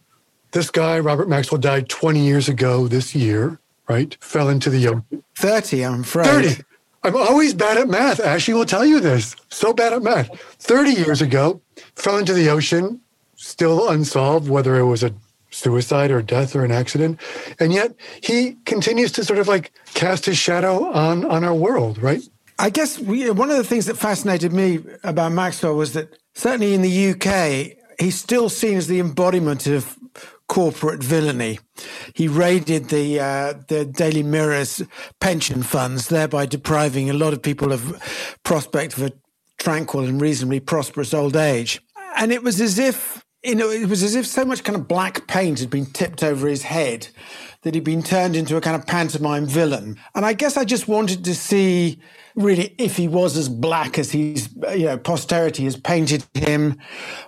this 0.51 0.69
guy, 0.71 0.99
Robert 0.99 1.29
Maxwell, 1.29 1.61
died 1.61 1.87
20 1.87 2.19
years 2.19 2.49
ago 2.49 2.89
this 2.89 3.15
year, 3.15 3.61
right? 3.87 4.17
Fell 4.19 4.49
into 4.49 4.69
the 4.69 4.89
ocean. 4.89 5.23
30, 5.37 5.85
I'm 5.85 6.01
afraid. 6.01 6.25
30. 6.25 6.63
I'm 7.05 7.15
always 7.15 7.53
bad 7.53 7.77
at 7.77 7.87
math. 7.87 8.19
Ashley 8.19 8.53
will 8.53 8.65
tell 8.65 8.85
you 8.85 8.99
this. 8.99 9.37
So 9.47 9.71
bad 9.71 9.93
at 9.93 10.03
math. 10.03 10.29
30 10.59 10.91
years 10.91 11.21
ago, 11.21 11.61
fell 11.95 12.17
into 12.17 12.33
the 12.33 12.49
ocean, 12.49 12.99
still 13.37 13.87
unsolved, 13.87 14.49
whether 14.49 14.75
it 14.75 14.85
was 14.85 15.01
a 15.01 15.13
suicide 15.49 16.11
or 16.11 16.21
death 16.21 16.55
or 16.55 16.63
an 16.63 16.71
accident 16.71 17.19
and 17.59 17.73
yet 17.73 17.95
he 18.21 18.57
continues 18.65 19.11
to 19.11 19.23
sort 19.23 19.39
of 19.39 19.47
like 19.47 19.71
cast 19.93 20.25
his 20.25 20.37
shadow 20.37 20.85
on 20.91 21.25
on 21.25 21.43
our 21.43 21.55
world 21.55 21.97
right 21.97 22.21
I 22.61 22.69
guess 22.69 22.99
we, 22.99 23.31
one 23.31 23.49
of 23.49 23.55
the 23.55 23.63
things 23.63 23.85
that 23.85 23.95
fascinated 23.95 24.51
me 24.51 24.79
about 25.05 25.31
Maxwell 25.31 25.75
was 25.75 25.93
that 25.93 26.17
certainly 26.33 26.73
in 26.73 26.81
the 26.81 27.11
UK, 27.11 27.77
he's 27.97 28.19
still 28.19 28.49
seen 28.49 28.77
as 28.77 28.87
the 28.87 28.99
embodiment 28.99 29.65
of 29.65 29.97
corporate 30.49 31.01
villainy. 31.01 31.59
He 32.15 32.27
raided 32.27 32.89
the 32.89 33.19
uh, 33.21 33.53
the 33.69 33.85
Daily 33.85 34.23
Mirror's 34.23 34.83
pension 35.21 35.63
funds, 35.63 36.09
thereby 36.09 36.47
depriving 36.47 37.09
a 37.09 37.13
lot 37.13 37.31
of 37.31 37.41
people 37.41 37.71
of 37.71 37.97
prospect 38.43 38.97
of 38.97 39.03
a 39.03 39.13
tranquil 39.57 40.03
and 40.03 40.19
reasonably 40.19 40.59
prosperous 40.59 41.13
old 41.13 41.37
age. 41.37 41.81
And 42.17 42.33
it 42.33 42.43
was 42.43 42.59
as 42.59 42.77
if 42.77 43.23
you 43.43 43.55
know, 43.55 43.69
it 43.69 43.87
was 43.87 44.03
as 44.03 44.15
if 44.15 44.25
so 44.25 44.43
much 44.43 44.63
kind 44.63 44.75
of 44.75 44.87
black 44.87 45.27
paint 45.27 45.59
had 45.59 45.69
been 45.69 45.85
tipped 45.85 46.23
over 46.23 46.47
his 46.47 46.63
head 46.63 47.07
that 47.61 47.73
he'd 47.73 47.83
been 47.83 48.03
turned 48.03 48.35
into 48.35 48.57
a 48.57 48.61
kind 48.61 48.75
of 48.75 48.85
pantomime 48.85 49.45
villain. 49.45 49.97
And 50.15 50.25
I 50.25 50.33
guess 50.33 50.57
I 50.57 50.65
just 50.65 50.87
wanted 50.87 51.25
to 51.25 51.35
see 51.35 51.99
really 52.35 52.75
if 52.77 52.95
he 52.97 53.07
was 53.07 53.37
as 53.37 53.49
black 53.49 53.99
as 53.99 54.11
he's, 54.11 54.49
you 54.73 54.85
know, 54.85 54.97
posterity 54.97 55.63
has 55.65 55.75
painted 55.75 56.25
him, 56.33 56.77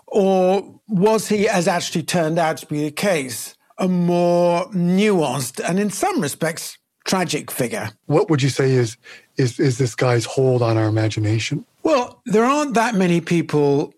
or 0.08 0.80
was 0.88 1.28
he, 1.28 1.48
as 1.48 1.68
actually 1.68 2.04
turned 2.04 2.40
out 2.40 2.58
to 2.58 2.66
be 2.66 2.86
the 2.86 2.92
case, 2.92 3.56
a 3.78 3.88
more 3.88 4.70
nuanced 4.70 5.60
and 5.68 5.80
in 5.80 5.90
some 5.90 6.22
respects 6.22 6.78
tragic 7.06 7.50
figure. 7.50 7.90
What 8.06 8.30
would 8.30 8.42
you 8.42 8.50
say 8.50 8.72
is 8.72 8.96
is 9.38 9.60
is 9.60 9.78
this 9.78 9.96
guy's 9.96 10.26
hold 10.26 10.62
on 10.62 10.78
our 10.78 10.88
imagination? 10.88 11.66
Well, 11.84 12.22
there 12.26 12.46
aren't 12.46 12.76
that 12.76 12.96
many 12.96 13.22
people 13.22 13.94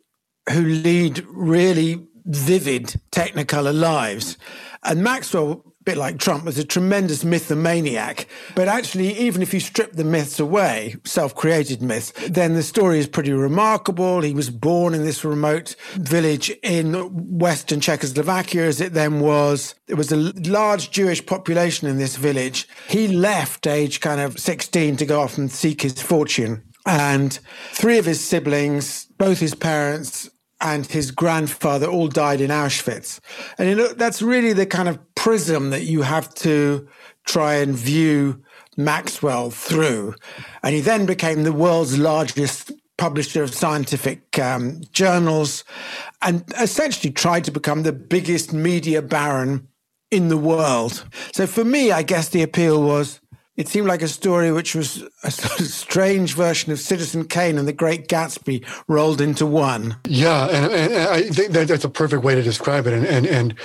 who 0.51 0.61
lead 0.63 1.25
really 1.27 2.07
vivid 2.25 2.95
technicolor 3.11 3.77
lives. 3.77 4.37
And 4.83 5.03
Maxwell 5.03 5.63
a 5.83 5.91
bit 5.91 5.97
like 5.97 6.17
Trump, 6.17 6.45
was 6.45 6.57
a 6.57 6.63
tremendous 6.63 7.25
mythomaniac. 7.25 8.25
But 8.55 8.69
actually, 8.69 9.17
even 9.19 9.41
if 9.41 9.53
you 9.53 9.59
strip 9.59 9.91
the 9.91 10.05
myths 10.05 10.39
away, 10.39 10.95
self 11.03 11.35
created 11.35 11.81
myths, 11.81 12.13
then 12.29 12.53
the 12.53 12.63
story 12.63 12.99
is 12.99 13.07
pretty 13.07 13.33
remarkable. 13.33 14.21
He 14.21 14.33
was 14.33 14.49
born 14.49 14.93
in 14.93 15.03
this 15.03 15.25
remote 15.25 15.75
village 15.95 16.49
in 16.63 16.93
Western 17.37 17.81
Czechoslovakia, 17.81 18.63
as 18.63 18.79
it 18.79 18.93
then 18.93 19.19
was. 19.19 19.75
There 19.87 19.97
was 19.97 20.13
a 20.13 20.31
large 20.47 20.89
Jewish 20.89 21.25
population 21.25 21.89
in 21.89 21.97
this 21.97 22.15
village. 22.15 22.65
He 22.87 23.09
left 23.09 23.67
age 23.67 23.99
kind 23.99 24.21
of 24.21 24.39
16 24.39 24.95
to 24.95 25.05
go 25.05 25.19
off 25.19 25.37
and 25.37 25.51
seek 25.51 25.81
his 25.81 26.01
fortune. 26.01 26.63
And 26.85 27.37
three 27.71 27.97
of 27.97 28.05
his 28.05 28.23
siblings, 28.23 29.05
both 29.17 29.39
his 29.39 29.55
parents, 29.55 30.29
and 30.59 30.85
his 30.85 31.11
grandfather 31.11 31.87
all 31.87 32.07
died 32.07 32.41
in 32.41 32.49
Auschwitz. 32.49 33.19
And 33.57 33.69
you 33.69 33.75
know, 33.75 33.93
that's 33.93 34.21
really 34.21 34.53
the 34.53 34.65
kind 34.65 34.87
of 34.87 34.97
prism 35.15 35.69
that 35.71 35.83
you 35.83 36.01
have 36.01 36.33
to 36.35 36.87
try 37.25 37.55
and 37.55 37.75
view 37.75 38.41
Maxwell 38.77 39.51
through. 39.51 40.15
And 40.63 40.73
he 40.73 40.81
then 40.81 41.05
became 41.05 41.43
the 41.43 41.53
world's 41.53 41.97
largest 41.97 42.71
publisher 42.97 43.43
of 43.43 43.53
scientific 43.53 44.39
um, 44.39 44.81
journals 44.91 45.63
and 46.21 46.43
essentially 46.59 47.11
tried 47.11 47.43
to 47.43 47.51
become 47.51 47.83
the 47.83 47.91
biggest 47.93 48.53
media 48.53 49.01
baron 49.01 49.67
in 50.11 50.29
the 50.29 50.37
world. 50.37 51.05
So 51.33 51.47
for 51.47 51.65
me, 51.65 51.91
I 51.91 52.03
guess 52.03 52.29
the 52.29 52.43
appeal 52.43 52.81
was 52.83 53.19
it 53.55 53.67
seemed 53.67 53.87
like 53.87 54.01
a 54.01 54.07
story 54.07 54.51
which 54.51 54.75
was 54.75 55.03
a 55.23 55.31
sort 55.31 55.59
of 55.59 55.67
strange 55.67 56.35
version 56.35 56.71
of 56.71 56.79
Citizen 56.79 57.25
Kane 57.25 57.57
and 57.57 57.67
The 57.67 57.73
Great 57.73 58.07
Gatsby 58.07 58.65
rolled 58.87 59.21
into 59.21 59.45
one. 59.45 59.97
Yeah, 60.07 60.47
and, 60.47 60.71
and 60.71 60.93
I 61.09 61.23
think 61.29 61.51
that 61.51 61.67
that's 61.67 61.83
a 61.83 61.89
perfect 61.89 62.23
way 62.23 62.35
to 62.35 62.41
describe 62.41 62.87
it. 62.87 62.93
And, 62.93 63.05
and 63.05 63.25
and 63.25 63.55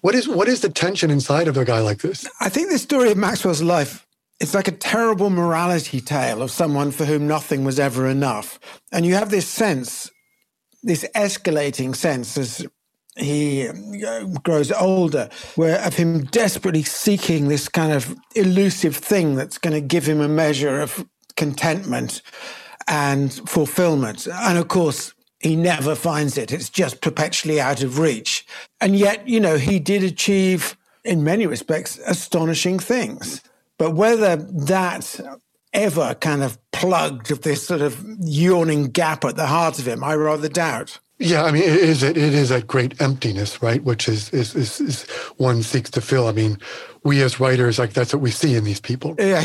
what 0.00 0.14
is 0.14 0.28
what 0.28 0.48
is 0.48 0.60
the 0.60 0.68
tension 0.68 1.10
inside 1.10 1.48
of 1.48 1.56
a 1.56 1.64
guy 1.64 1.80
like 1.80 1.98
this? 1.98 2.26
I 2.40 2.48
think 2.48 2.70
the 2.70 2.78
story 2.78 3.10
of 3.10 3.16
Maxwell's 3.16 3.62
life 3.62 4.06
it's 4.40 4.54
like 4.54 4.68
a 4.68 4.72
terrible 4.72 5.30
morality 5.30 6.00
tale 6.00 6.42
of 6.42 6.50
someone 6.50 6.92
for 6.92 7.04
whom 7.04 7.26
nothing 7.26 7.64
was 7.64 7.80
ever 7.80 8.06
enough. 8.06 8.60
And 8.92 9.04
you 9.04 9.14
have 9.14 9.30
this 9.30 9.48
sense, 9.48 10.10
this 10.82 11.04
escalating 11.14 11.96
sense 11.96 12.38
as 12.38 12.66
he 13.18 13.68
uh, 13.68 14.24
grows 14.42 14.70
older, 14.72 15.28
where 15.56 15.80
of 15.80 15.94
him 15.94 16.24
desperately 16.24 16.82
seeking 16.82 17.48
this 17.48 17.68
kind 17.68 17.92
of 17.92 18.16
elusive 18.34 18.96
thing 18.96 19.34
that's 19.34 19.58
going 19.58 19.74
to 19.74 19.80
give 19.80 20.06
him 20.06 20.20
a 20.20 20.28
measure 20.28 20.80
of 20.80 21.06
contentment 21.36 22.22
and 22.86 23.32
fulfillment. 23.48 24.26
And 24.26 24.58
of 24.58 24.68
course, 24.68 25.14
he 25.40 25.56
never 25.56 25.94
finds 25.94 26.36
it. 26.36 26.52
It's 26.52 26.70
just 26.70 27.00
perpetually 27.00 27.60
out 27.60 27.82
of 27.82 27.98
reach. 27.98 28.46
And 28.80 28.96
yet, 28.96 29.28
you 29.28 29.40
know, 29.40 29.56
he 29.56 29.78
did 29.78 30.02
achieve, 30.02 30.76
in 31.04 31.22
many 31.22 31.46
respects, 31.46 31.98
astonishing 32.06 32.78
things. 32.78 33.40
But 33.78 33.94
whether 33.94 34.36
that 34.36 35.20
ever 35.72 36.14
kind 36.14 36.42
of 36.42 36.58
plugged 36.72 37.42
this 37.42 37.66
sort 37.66 37.82
of 37.82 38.04
yawning 38.20 38.86
gap 38.86 39.24
at 39.24 39.36
the 39.36 39.46
heart 39.46 39.78
of 39.78 39.86
him, 39.86 40.02
I 40.02 40.14
rather 40.14 40.48
doubt. 40.48 40.98
Yeah, 41.18 41.42
I 41.42 41.50
mean, 41.50 41.64
it 41.64 41.76
is 41.76 42.02
it 42.04 42.16
is 42.16 42.50
that 42.50 42.68
great 42.68 43.00
emptiness, 43.00 43.60
right? 43.60 43.82
Which 43.82 44.08
is, 44.08 44.30
is 44.30 44.54
is, 44.54 44.80
is 44.80 45.02
one 45.36 45.64
seeks 45.64 45.90
to 45.90 46.00
fill. 46.00 46.28
I 46.28 46.32
mean, 46.32 46.58
we 47.02 47.22
as 47.22 47.40
writers, 47.40 47.78
like 47.78 47.92
that's 47.92 48.12
what 48.12 48.22
we 48.22 48.30
see 48.30 48.54
in 48.54 48.64
these 48.64 48.80
people. 48.80 49.16
Yeah, 49.18 49.42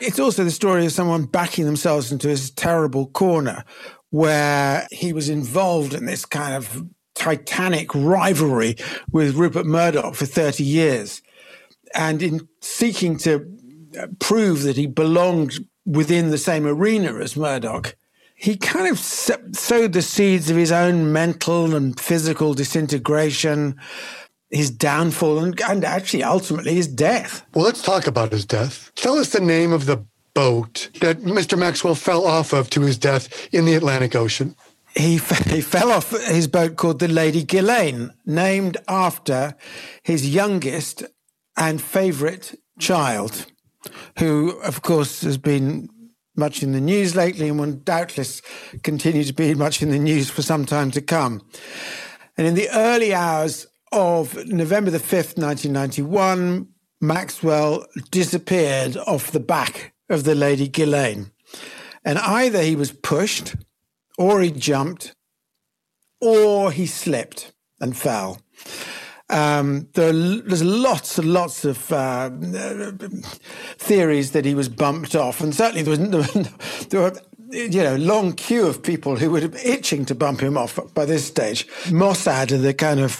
it's 0.00 0.20
also 0.20 0.44
the 0.44 0.52
story 0.52 0.86
of 0.86 0.92
someone 0.92 1.24
backing 1.24 1.64
themselves 1.64 2.12
into 2.12 2.28
this 2.28 2.50
terrible 2.50 3.08
corner, 3.08 3.64
where 4.10 4.86
he 4.92 5.12
was 5.12 5.28
involved 5.28 5.94
in 5.94 6.06
this 6.06 6.24
kind 6.24 6.54
of 6.54 6.84
titanic 7.16 7.92
rivalry 7.92 8.76
with 9.10 9.34
Rupert 9.34 9.66
Murdoch 9.66 10.14
for 10.14 10.26
thirty 10.26 10.62
years, 10.62 11.22
and 11.92 12.22
in 12.22 12.46
seeking 12.60 13.18
to 13.18 13.44
prove 14.20 14.62
that 14.62 14.76
he 14.76 14.86
belonged 14.86 15.58
within 15.84 16.30
the 16.30 16.38
same 16.38 16.66
arena 16.66 17.16
as 17.18 17.36
Murdoch 17.36 17.96
he 18.40 18.56
kind 18.56 18.88
of 18.88 19.00
sowed 19.00 19.92
the 19.92 20.00
seeds 20.00 20.48
of 20.48 20.56
his 20.56 20.70
own 20.70 21.12
mental 21.12 21.74
and 21.74 21.98
physical 21.98 22.54
disintegration, 22.54 23.74
his 24.48 24.70
downfall, 24.70 25.40
and, 25.40 25.60
and 25.62 25.84
actually 25.84 26.22
ultimately 26.22 26.74
his 26.74 26.86
death. 26.86 27.44
Well, 27.52 27.64
let's 27.64 27.82
talk 27.82 28.06
about 28.06 28.30
his 28.30 28.44
death. 28.44 28.92
Tell 28.94 29.18
us 29.18 29.30
the 29.30 29.40
name 29.40 29.72
of 29.72 29.86
the 29.86 30.04
boat 30.34 30.88
that 31.00 31.18
Mr. 31.22 31.58
Maxwell 31.58 31.96
fell 31.96 32.24
off 32.24 32.52
of 32.52 32.70
to 32.70 32.82
his 32.82 32.96
death 32.96 33.48
in 33.52 33.64
the 33.64 33.74
Atlantic 33.74 34.14
Ocean. 34.14 34.54
He, 34.94 35.14
he 35.46 35.60
fell 35.60 35.90
off 35.90 36.10
his 36.10 36.46
boat 36.46 36.76
called 36.76 37.00
the 37.00 37.08
Lady 37.08 37.42
Ghislaine, 37.42 38.12
named 38.24 38.76
after 38.86 39.56
his 40.04 40.32
youngest 40.32 41.02
and 41.56 41.82
favorite 41.82 42.54
child, 42.78 43.46
who, 44.20 44.50
of 44.60 44.82
course, 44.82 45.22
has 45.22 45.38
been 45.38 45.88
much 46.38 46.62
in 46.62 46.72
the 46.72 46.80
news 46.80 47.14
lately 47.14 47.48
and 47.48 47.58
will 47.58 47.72
doubtless 47.72 48.40
continue 48.82 49.24
to 49.24 49.32
be 49.32 49.54
much 49.54 49.82
in 49.82 49.90
the 49.90 49.98
news 49.98 50.30
for 50.30 50.42
some 50.42 50.64
time 50.64 50.90
to 50.92 51.02
come. 51.02 51.42
And 52.36 52.46
in 52.46 52.54
the 52.54 52.68
early 52.70 53.12
hours 53.12 53.66
of 53.92 54.46
November 54.46 54.90
the 54.90 54.98
5th, 54.98 55.36
1991, 55.36 56.68
Maxwell 57.00 57.84
disappeared 58.10 58.96
off 58.96 59.30
the 59.30 59.40
back 59.40 59.92
of 60.08 60.24
the 60.24 60.34
Lady 60.34 60.68
Ghislaine. 60.68 61.30
And 62.04 62.18
either 62.18 62.62
he 62.62 62.76
was 62.76 62.92
pushed, 62.92 63.56
or 64.16 64.40
he 64.40 64.50
jumped, 64.50 65.14
or 66.20 66.72
he 66.72 66.86
slipped 66.86 67.52
and 67.80 67.96
fell. 67.96 68.40
Um, 69.30 69.88
there 69.92 70.08
are, 70.08 70.12
there's 70.12 70.64
lots 70.64 71.18
and 71.18 71.32
lots 71.32 71.64
of 71.64 71.92
uh, 71.92 72.30
theories 73.76 74.32
that 74.32 74.44
he 74.44 74.54
was 74.54 74.68
bumped 74.68 75.14
off, 75.14 75.40
and 75.40 75.54
certainly 75.54 75.82
there, 75.82 76.20
was, 76.20 76.86
there 76.88 77.02
were 77.02 77.12
you 77.50 77.82
know, 77.82 77.96
long 77.96 78.32
queue 78.32 78.66
of 78.66 78.82
people 78.82 79.16
who 79.16 79.30
were 79.30 79.50
itching 79.64 80.04
to 80.06 80.14
bump 80.14 80.40
him 80.40 80.58
off 80.58 80.78
by 80.94 81.04
this 81.04 81.26
stage. 81.26 81.66
Mossad 81.86 82.52
are 82.52 82.58
the 82.58 82.74
kind 82.74 83.00
of, 83.00 83.14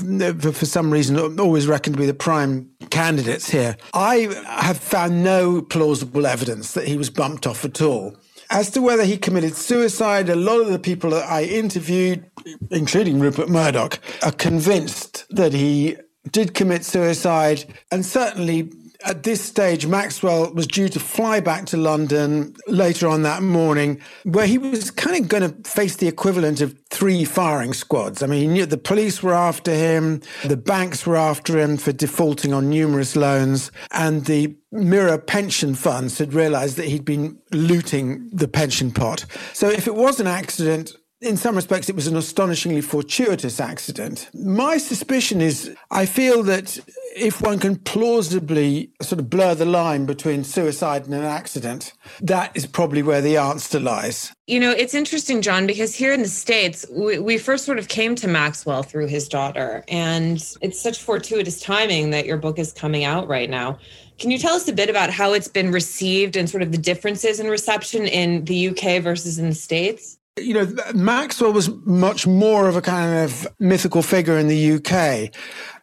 for 0.54 0.66
some 0.66 0.90
reason, 0.90 1.40
always 1.40 1.66
reckoned 1.66 1.96
to 1.96 2.00
be 2.00 2.06
the 2.06 2.14
prime 2.14 2.70
candidates 2.90 3.48
here. 3.48 3.76
I 3.94 4.28
have 4.46 4.78
found 4.78 5.24
no 5.24 5.62
plausible 5.62 6.26
evidence 6.26 6.72
that 6.72 6.86
he 6.86 6.96
was 6.96 7.10
bumped 7.10 7.46
off 7.46 7.64
at 7.64 7.80
all. 7.80 8.16
As 8.50 8.70
to 8.70 8.80
whether 8.80 9.04
he 9.04 9.18
committed 9.18 9.54
suicide, 9.54 10.30
a 10.30 10.36
lot 10.36 10.60
of 10.60 10.68
the 10.68 10.78
people 10.78 11.10
that 11.10 11.28
I 11.28 11.42
interviewed, 11.42 12.30
including 12.70 13.20
Rupert 13.20 13.50
Murdoch, 13.50 14.00
are 14.22 14.32
convinced 14.32 15.26
that 15.30 15.52
he 15.52 15.96
did 16.30 16.54
commit 16.54 16.84
suicide. 16.84 17.64
And 17.90 18.06
certainly 18.06 18.72
at 19.04 19.22
this 19.22 19.40
stage, 19.40 19.86
Maxwell 19.86 20.52
was 20.52 20.66
due 20.66 20.88
to 20.88 20.98
fly 20.98 21.38
back 21.40 21.66
to 21.66 21.76
London 21.76 22.54
later 22.66 23.06
on 23.08 23.22
that 23.22 23.42
morning, 23.42 24.00
where 24.24 24.46
he 24.46 24.58
was 24.58 24.90
kind 24.90 25.22
of 25.22 25.28
going 25.28 25.42
to 25.42 25.70
face 25.70 25.96
the 25.96 26.08
equivalent 26.08 26.60
of 26.60 26.76
three 26.90 27.24
firing 27.24 27.72
squads. 27.72 28.22
I 28.22 28.26
mean, 28.26 28.40
he 28.40 28.46
knew 28.48 28.66
the 28.66 28.76
police 28.76 29.22
were 29.22 29.34
after 29.34 29.72
him, 29.72 30.20
the 30.44 30.56
banks 30.56 31.06
were 31.06 31.16
after 31.16 31.58
him 31.58 31.76
for 31.76 31.92
defaulting 31.92 32.52
on 32.52 32.70
numerous 32.70 33.14
loans, 33.14 33.70
and 33.92 34.24
the 34.24 34.56
Mirror 34.70 35.18
pension 35.18 35.74
funds 35.74 36.18
had 36.18 36.34
realized 36.34 36.76
that 36.76 36.88
he'd 36.88 37.04
been 37.04 37.38
looting 37.52 38.28
the 38.30 38.48
pension 38.48 38.90
pot. 38.90 39.24
So 39.54 39.70
if 39.70 39.86
it 39.86 39.94
was 39.94 40.20
an 40.20 40.26
accident, 40.26 40.92
in 41.20 41.36
some 41.36 41.56
respects, 41.56 41.88
it 41.88 41.96
was 41.96 42.06
an 42.06 42.16
astonishingly 42.16 42.80
fortuitous 42.80 43.58
accident. 43.58 44.30
My 44.34 44.78
suspicion 44.78 45.40
is 45.40 45.74
I 45.90 46.06
feel 46.06 46.44
that 46.44 46.78
if 47.16 47.42
one 47.42 47.58
can 47.58 47.76
plausibly 47.76 48.92
sort 49.02 49.18
of 49.18 49.28
blur 49.28 49.56
the 49.56 49.64
line 49.64 50.06
between 50.06 50.44
suicide 50.44 51.06
and 51.06 51.14
an 51.14 51.24
accident, 51.24 51.92
that 52.20 52.56
is 52.56 52.66
probably 52.66 53.02
where 53.02 53.20
the 53.20 53.36
answer 53.36 53.80
lies. 53.80 54.32
You 54.46 54.60
know, 54.60 54.70
it's 54.70 54.94
interesting, 54.94 55.42
John, 55.42 55.66
because 55.66 55.94
here 55.94 56.12
in 56.12 56.22
the 56.22 56.28
States, 56.28 56.86
we, 56.90 57.18
we, 57.18 57.36
first 57.36 57.64
sort 57.64 57.78
of 57.78 57.88
came 57.88 58.14
to 58.16 58.28
Maxwell 58.28 58.82
through 58.82 59.08
his 59.08 59.28
daughter. 59.28 59.84
And 59.88 60.36
it's 60.60 60.80
such 60.80 61.02
fortuitous 61.02 61.60
timing 61.60 62.10
that 62.10 62.26
your 62.26 62.36
book 62.36 62.58
is 62.58 62.72
coming 62.72 63.04
out 63.04 63.26
right 63.26 63.50
now. 63.50 63.78
Can 64.18 64.30
you 64.30 64.38
tell 64.38 64.54
us 64.54 64.66
a 64.68 64.72
bit 64.72 64.88
about 64.88 65.10
how 65.10 65.32
it's 65.32 65.48
been 65.48 65.70
received 65.70 66.36
and 66.36 66.48
sort 66.48 66.62
of 66.62 66.72
the 66.72 66.78
differences 66.78 67.40
in 67.40 67.48
reception 67.48 68.06
in 68.06 68.44
the 68.44 68.68
UK 68.68 69.02
versus 69.02 69.38
in 69.38 69.48
the 69.48 69.54
States? 69.54 70.18
You 70.42 70.54
know, 70.54 70.74
Maxwell 70.94 71.52
was 71.52 71.70
much 71.84 72.26
more 72.26 72.68
of 72.68 72.76
a 72.76 72.82
kind 72.82 73.24
of 73.24 73.46
mythical 73.58 74.02
figure 74.02 74.38
in 74.38 74.48
the 74.48 74.72
UK. 74.74 75.34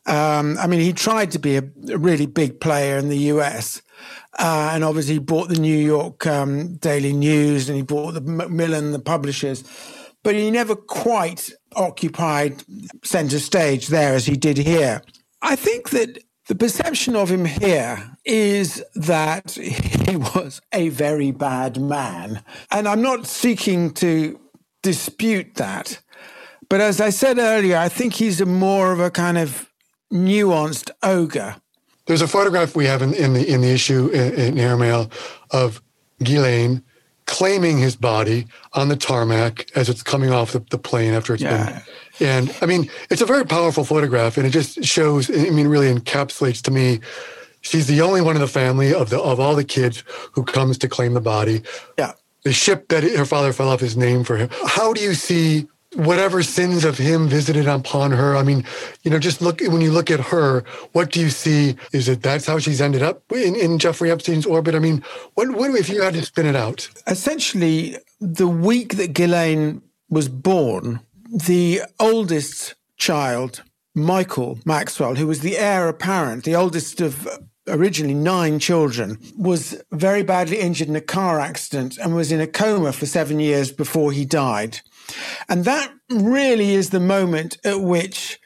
Um, 0.05 0.57
I 0.59 0.67
mean, 0.67 0.81
he 0.81 0.93
tried 0.93 1.31
to 1.31 1.39
be 1.39 1.57
a, 1.57 1.63
really 1.97 2.25
big 2.25 2.59
player 2.59 2.97
in 2.97 3.09
the 3.09 3.17
US. 3.33 3.81
Uh, 4.37 4.71
and 4.73 4.83
obviously, 4.83 5.13
he 5.13 5.19
bought 5.19 5.49
the 5.49 5.59
New 5.59 5.77
York 5.77 6.27
um, 6.27 6.75
Daily 6.75 7.13
News 7.13 7.69
and 7.69 7.75
he 7.75 7.81
bought 7.81 8.13
the 8.13 8.21
Macmillan, 8.21 8.91
the 8.91 8.99
publishers. 8.99 9.63
But 10.23 10.35
he 10.35 10.51
never 10.51 10.75
quite 10.75 11.51
occupied 11.75 12.63
center 13.03 13.39
stage 13.39 13.87
there 13.87 14.13
as 14.13 14.25
he 14.25 14.35
did 14.35 14.57
here. 14.57 15.01
I 15.41 15.55
think 15.55 15.91
that 15.91 16.19
the 16.47 16.55
perception 16.55 17.15
of 17.15 17.29
him 17.29 17.45
here 17.45 18.17
is 18.23 18.83
that 18.95 19.51
he 19.51 20.15
was 20.15 20.61
a 20.71 20.89
very 20.89 21.31
bad 21.31 21.79
man. 21.81 22.43
And 22.71 22.87
I'm 22.87 23.01
not 23.01 23.25
seeking 23.25 23.91
to 23.95 24.39
dispute 24.85 25.55
that. 25.55 25.99
But 26.69 26.79
as 26.79 27.01
I 27.01 27.09
said 27.09 27.39
earlier, 27.39 27.75
I 27.75 27.89
think 27.89 28.13
he's 28.13 28.39
a 28.39 28.45
more 28.45 28.91
of 28.91 28.99
a 28.99 29.09
kind 29.09 29.37
of 29.37 29.67
nuanced 30.13 30.91
ogre. 31.01 31.55
There's 32.05 32.21
a 32.21 32.27
photograph 32.27 32.75
we 32.75 32.85
have 32.85 33.01
in, 33.01 33.13
in 33.15 33.33
the 33.33 33.43
in 33.51 33.61
the 33.61 33.71
issue 33.71 34.09
in, 34.09 34.33
in 34.35 34.59
Airmail 34.59 35.09
of 35.49 35.81
Ghislaine 36.23 36.83
claiming 37.25 37.79
his 37.79 37.95
body 37.95 38.45
on 38.73 38.89
the 38.89 38.95
tarmac 38.95 39.65
as 39.75 39.89
it's 39.89 40.03
coming 40.03 40.31
off 40.31 40.51
the, 40.51 40.63
the 40.69 40.77
plane 40.77 41.15
after 41.15 41.33
it's 41.33 41.41
yeah. 41.41 41.81
been. 42.19 42.27
And 42.27 42.55
I 42.61 42.67
mean, 42.67 42.87
it's 43.09 43.21
a 43.21 43.25
very 43.25 43.43
powerful 43.43 43.83
photograph, 43.83 44.37
and 44.37 44.45
it 44.45 44.51
just 44.51 44.83
shows. 44.83 45.31
I 45.31 45.49
mean, 45.49 45.67
really 45.67 45.91
encapsulates 45.91 46.61
to 46.63 46.71
me. 46.71 46.99
She's 47.61 47.87
the 47.87 48.01
only 48.01 48.21
one 48.21 48.35
in 48.35 48.41
the 48.41 48.47
family 48.61 48.93
of 48.93 49.09
the 49.09 49.19
of 49.19 49.39
all 49.39 49.55
the 49.55 49.63
kids 49.63 50.03
who 50.33 50.43
comes 50.43 50.77
to 50.77 50.87
claim 50.87 51.15
the 51.15 51.21
body. 51.21 51.63
Yeah. 51.97 52.13
The 52.45 52.53
ship 52.53 52.87
that 52.87 53.03
her 53.03 53.25
father 53.25 53.51
fell 53.51 53.69
off 53.69 53.81
is 53.81 53.97
named 53.97 54.27
for 54.27 54.37
him. 54.37 54.49
How 54.65 54.93
do 54.93 55.01
you 55.01 55.13
see 55.13 55.67
whatever 55.95 56.43
sins 56.43 56.83
of 56.83 56.97
him 56.97 57.27
visited 57.27 57.67
upon 57.67 58.11
her. 58.11 58.35
I 58.35 58.43
mean, 58.43 58.65
you 59.03 59.11
know, 59.11 59.19
just 59.19 59.41
look 59.41 59.61
when 59.61 59.81
you 59.81 59.91
look 59.91 60.11
at 60.11 60.19
her, 60.19 60.63
what 60.91 61.11
do 61.11 61.19
you 61.19 61.29
see? 61.29 61.75
Is 61.91 62.09
it 62.09 62.21
that's 62.21 62.45
how 62.45 62.59
she's 62.59 62.81
ended 62.81 63.01
up 63.01 63.23
in, 63.31 63.55
in 63.55 63.79
Jeffrey 63.79 64.11
Epstein's 64.11 64.45
orbit? 64.45 64.75
I 64.75 64.79
mean, 64.79 65.03
what 65.35 65.51
what 65.51 65.71
if 65.71 65.89
you 65.89 66.01
had 66.01 66.13
to 66.13 66.25
spin 66.25 66.45
it 66.45 66.55
out? 66.55 66.89
Essentially, 67.07 67.97
the 68.19 68.47
week 68.47 68.95
that 68.95 69.13
Ghislaine 69.13 69.81
was 70.09 70.29
born, 70.29 70.99
the 71.31 71.81
oldest 71.99 72.75
child, 72.97 73.63
Michael 73.93 74.59
Maxwell, 74.65 75.15
who 75.15 75.27
was 75.27 75.39
the 75.39 75.57
heir 75.57 75.87
apparent, 75.87 76.43
the 76.43 76.55
oldest 76.55 77.01
of 77.01 77.27
originally 77.67 78.13
nine 78.13 78.59
children, 78.59 79.17
was 79.37 79.81
very 79.91 80.23
badly 80.23 80.59
injured 80.59 80.87
in 80.87 80.95
a 80.95 81.01
car 81.01 81.39
accident 81.39 81.97
and 81.97 82.15
was 82.15 82.31
in 82.31 82.41
a 82.41 82.47
coma 82.47 82.91
for 82.91 83.05
seven 83.05 83.39
years 83.39 83.71
before 83.71 84.11
he 84.11 84.25
died. 84.25 84.79
And 85.49 85.65
that 85.65 85.91
really 86.09 86.73
is 86.73 86.89
the 86.89 86.99
moment 86.99 87.57
at 87.65 87.81
which 87.81 88.39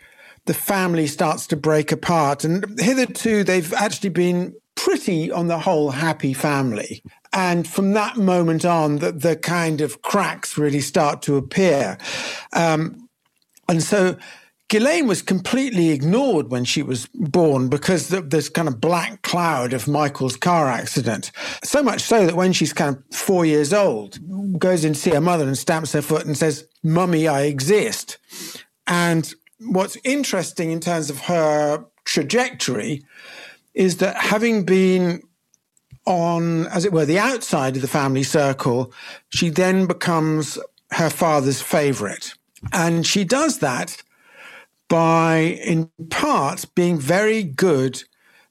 the 0.45 0.53
family 0.53 1.07
starts 1.07 1.47
to 1.47 1.55
break 1.55 1.91
apart. 1.91 2.43
And 2.43 2.79
hitherto, 2.79 3.43
they've 3.43 3.73
actually 3.73 4.09
been 4.09 4.55
pretty, 4.75 5.31
on 5.31 5.47
the 5.47 5.59
whole, 5.59 5.91
happy 5.91 6.33
family. 6.33 7.03
And 7.33 7.67
from 7.67 7.93
that 7.93 8.17
moment 8.17 8.65
on, 8.65 8.97
the, 8.97 9.11
the 9.11 9.35
kind 9.35 9.81
of 9.81 10.01
cracks 10.01 10.57
really 10.57 10.79
start 10.79 11.21
to 11.23 11.37
appear. 11.37 11.97
Um, 12.53 13.09
and 13.67 13.83
so 13.83 14.17
Ghislaine 14.69 15.07
was 15.07 15.23
completely 15.23 15.89
ignored 15.89 16.51
when 16.51 16.63
she 16.63 16.83
was 16.83 17.07
born 17.13 17.69
because 17.69 18.13
of 18.13 18.29
this 18.29 18.49
kind 18.49 18.67
of 18.67 18.79
black 18.79 19.23
cloud 19.23 19.73
of 19.73 19.87
Michael's 19.87 20.35
car 20.35 20.69
accident. 20.69 21.31
So 21.63 21.81
much 21.81 22.01
so 22.01 22.27
that 22.27 22.35
when 22.35 22.53
she's 22.53 22.71
kind 22.71 22.95
of 22.95 23.15
four 23.15 23.45
years 23.45 23.73
old, 23.73 24.19
goes 24.59 24.85
in 24.85 24.93
to 24.93 24.99
see 24.99 25.09
her 25.09 25.21
mother 25.21 25.47
and 25.47 25.57
stamps 25.57 25.93
her 25.93 26.03
foot 26.03 26.27
and 26.27 26.37
says, 26.37 26.67
Mummy, 26.83 27.27
I 27.27 27.41
exist. 27.41 28.19
And 28.85 29.33
what's 29.59 29.97
interesting 30.03 30.69
in 30.69 30.79
terms 30.79 31.09
of 31.09 31.21
her 31.21 31.83
trajectory 32.05 33.03
is 33.73 33.97
that 33.97 34.17
having 34.17 34.65
been 34.65 35.23
on, 36.05 36.67
as 36.67 36.85
it 36.85 36.93
were, 36.93 37.05
the 37.05 37.19
outside 37.19 37.75
of 37.75 37.81
the 37.81 37.87
family 37.87 38.23
circle, 38.23 38.93
she 39.29 39.49
then 39.49 39.87
becomes 39.87 40.59
her 40.91 41.09
father's 41.09 41.61
favorite. 41.61 42.35
And 42.71 43.05
she 43.05 43.23
does 43.23 43.59
that 43.59 44.03
by, 44.89 45.59
in 45.63 45.89
part, 46.09 46.65
being 46.75 46.99
very 46.99 47.43
good 47.43 48.03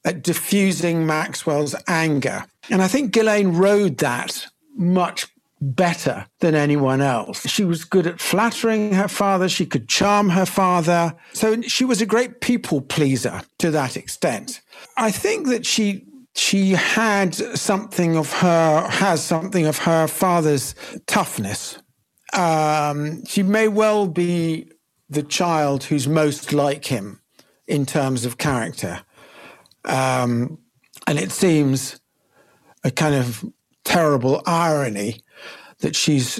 at 0.05 0.23
diffusing 0.23 1.05
Maxwell's 1.05 1.75
anger. 1.87 2.45
And 2.69 2.81
I 2.81 2.87
think 2.87 3.11
Ghislaine 3.11 3.49
rode 3.49 3.97
that 3.99 4.47
much 4.75 5.27
better 5.61 6.25
than 6.39 6.55
anyone 6.55 7.01
else. 7.01 7.47
She 7.47 7.65
was 7.65 7.83
good 7.83 8.07
at 8.07 8.21
flattering 8.21 8.93
her 8.93 9.09
father. 9.09 9.49
She 9.49 9.65
could 9.65 9.89
charm 9.89 10.29
her 10.29 10.45
father. 10.45 11.13
So 11.33 11.61
she 11.61 11.83
was 11.83 12.01
a 12.01 12.05
great 12.05 12.41
people 12.41 12.81
pleaser 12.81 13.41
to 13.59 13.71
that 13.71 13.97
extent. 13.97 14.61
I 14.97 15.11
think 15.11 15.47
that 15.47 15.65
she 15.65 16.05
she 16.35 16.71
had 16.71 17.35
something 17.35 18.15
of 18.15 18.31
her 18.33 18.87
has 18.89 19.23
something 19.23 19.65
of 19.65 19.79
her 19.79 20.07
father's 20.07 20.73
toughness. 21.05 21.77
Um, 22.33 23.25
she 23.25 23.43
may 23.43 23.67
well 23.67 24.07
be 24.07 24.71
the 25.09 25.23
child 25.23 25.85
who's 25.85 26.07
most 26.07 26.53
like 26.53 26.85
him 26.85 27.21
in 27.67 27.85
terms 27.85 28.25
of 28.25 28.37
character. 28.37 29.01
Um, 29.85 30.59
and 31.07 31.17
it 31.17 31.31
seems 31.31 31.99
a 32.83 32.91
kind 32.91 33.15
of 33.15 33.43
terrible 33.83 34.41
irony 34.45 35.21
that 35.79 35.95
she's, 35.95 36.39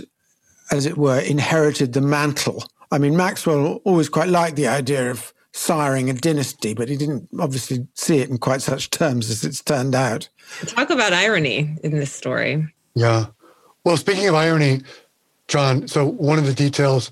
as 0.71 0.85
it 0.85 0.97
were, 0.97 1.19
inherited 1.19 1.93
the 1.93 2.01
mantle. 2.01 2.63
I 2.91 2.97
mean, 2.97 3.15
Maxwell 3.15 3.81
always 3.85 4.09
quite 4.09 4.29
liked 4.29 4.55
the 4.55 4.67
idea 4.67 5.09
of 5.09 5.33
siring 5.53 6.09
a 6.09 6.13
dynasty, 6.13 6.73
but 6.73 6.89
he 6.89 6.97
didn't 6.97 7.27
obviously 7.39 7.87
see 7.95 8.19
it 8.19 8.29
in 8.29 8.37
quite 8.37 8.61
such 8.61 8.89
terms 8.89 9.29
as 9.29 9.43
it's 9.43 9.61
turned 9.61 9.95
out. 9.95 10.29
Talk 10.67 10.89
about 10.89 11.13
irony 11.13 11.75
in 11.83 11.91
this 11.91 12.11
story. 12.11 12.67
Yeah. 12.95 13.27
Well, 13.83 13.97
speaking 13.97 14.27
of 14.27 14.35
irony, 14.35 14.81
John, 15.47 15.87
so 15.87 16.05
one 16.05 16.37
of 16.37 16.45
the 16.45 16.53
details 16.53 17.11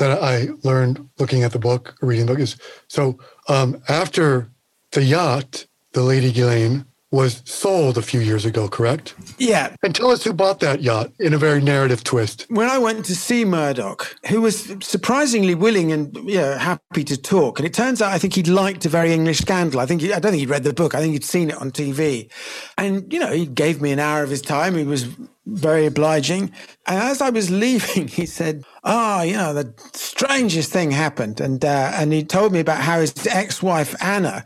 that 0.00 0.22
I 0.22 0.48
learned 0.64 1.08
looking 1.18 1.44
at 1.44 1.52
the 1.52 1.58
book, 1.58 1.94
reading 2.02 2.26
the 2.26 2.32
book, 2.32 2.40
is 2.40 2.56
so 2.88 3.18
um, 3.48 3.80
after 3.88 4.50
the 4.92 5.04
yacht, 5.04 5.66
the 5.92 6.02
Lady 6.02 6.32
Ghislaine 6.32 6.86
was 7.10 7.42
sold 7.44 7.98
a 7.98 8.02
few 8.02 8.20
years 8.20 8.44
ago, 8.44 8.68
correct? 8.68 9.14
Yeah. 9.38 9.74
And 9.82 9.94
tell 9.94 10.10
us 10.10 10.22
who 10.22 10.32
bought 10.32 10.60
that 10.60 10.80
yacht 10.80 11.12
in 11.18 11.34
a 11.34 11.38
very 11.38 11.60
narrative 11.60 12.04
twist. 12.04 12.46
When 12.48 12.68
I 12.68 12.78
went 12.78 13.04
to 13.06 13.16
see 13.16 13.44
Murdoch, 13.44 14.14
who 14.28 14.40
was 14.40 14.72
surprisingly 14.80 15.56
willing 15.56 15.90
and 15.90 16.14
you 16.16 16.36
know, 16.36 16.56
happy 16.56 17.02
to 17.04 17.20
talk, 17.20 17.58
and 17.58 17.66
it 17.66 17.74
turns 17.74 18.00
out 18.00 18.12
I 18.12 18.18
think 18.18 18.34
he'd 18.34 18.48
liked 18.48 18.86
a 18.86 18.88
very 18.88 19.12
English 19.12 19.38
scandal. 19.38 19.80
I 19.80 19.86
think 19.86 20.02
he, 20.02 20.12
I 20.12 20.20
don't 20.20 20.30
think 20.32 20.40
he'd 20.40 20.50
read 20.50 20.62
the 20.62 20.72
book. 20.72 20.94
I 20.94 21.00
think 21.00 21.14
he'd 21.14 21.24
seen 21.24 21.50
it 21.50 21.56
on 21.56 21.72
TV, 21.72 22.30
and 22.78 23.12
you 23.12 23.18
know 23.18 23.32
he 23.32 23.46
gave 23.46 23.80
me 23.80 23.90
an 23.90 23.98
hour 23.98 24.22
of 24.22 24.30
his 24.30 24.42
time. 24.42 24.76
He 24.76 24.84
was 24.84 25.08
very 25.46 25.86
obliging. 25.86 26.52
And 26.86 27.02
as 27.02 27.20
I 27.20 27.30
was 27.30 27.50
leaving, 27.64 28.08
he 28.08 28.26
said, 28.26 28.64
"Oh, 28.84 29.22
you 29.22 29.34
know, 29.34 29.52
the 29.52 29.74
strangest 29.92 30.70
thing 30.70 30.90
happened," 30.92 31.40
and 31.40 31.64
uh, 31.64 31.92
and 31.94 32.12
he 32.12 32.24
told 32.24 32.52
me 32.52 32.60
about 32.60 32.80
how 32.80 33.00
his 33.00 33.26
ex-wife 33.26 33.94
Anna, 34.00 34.44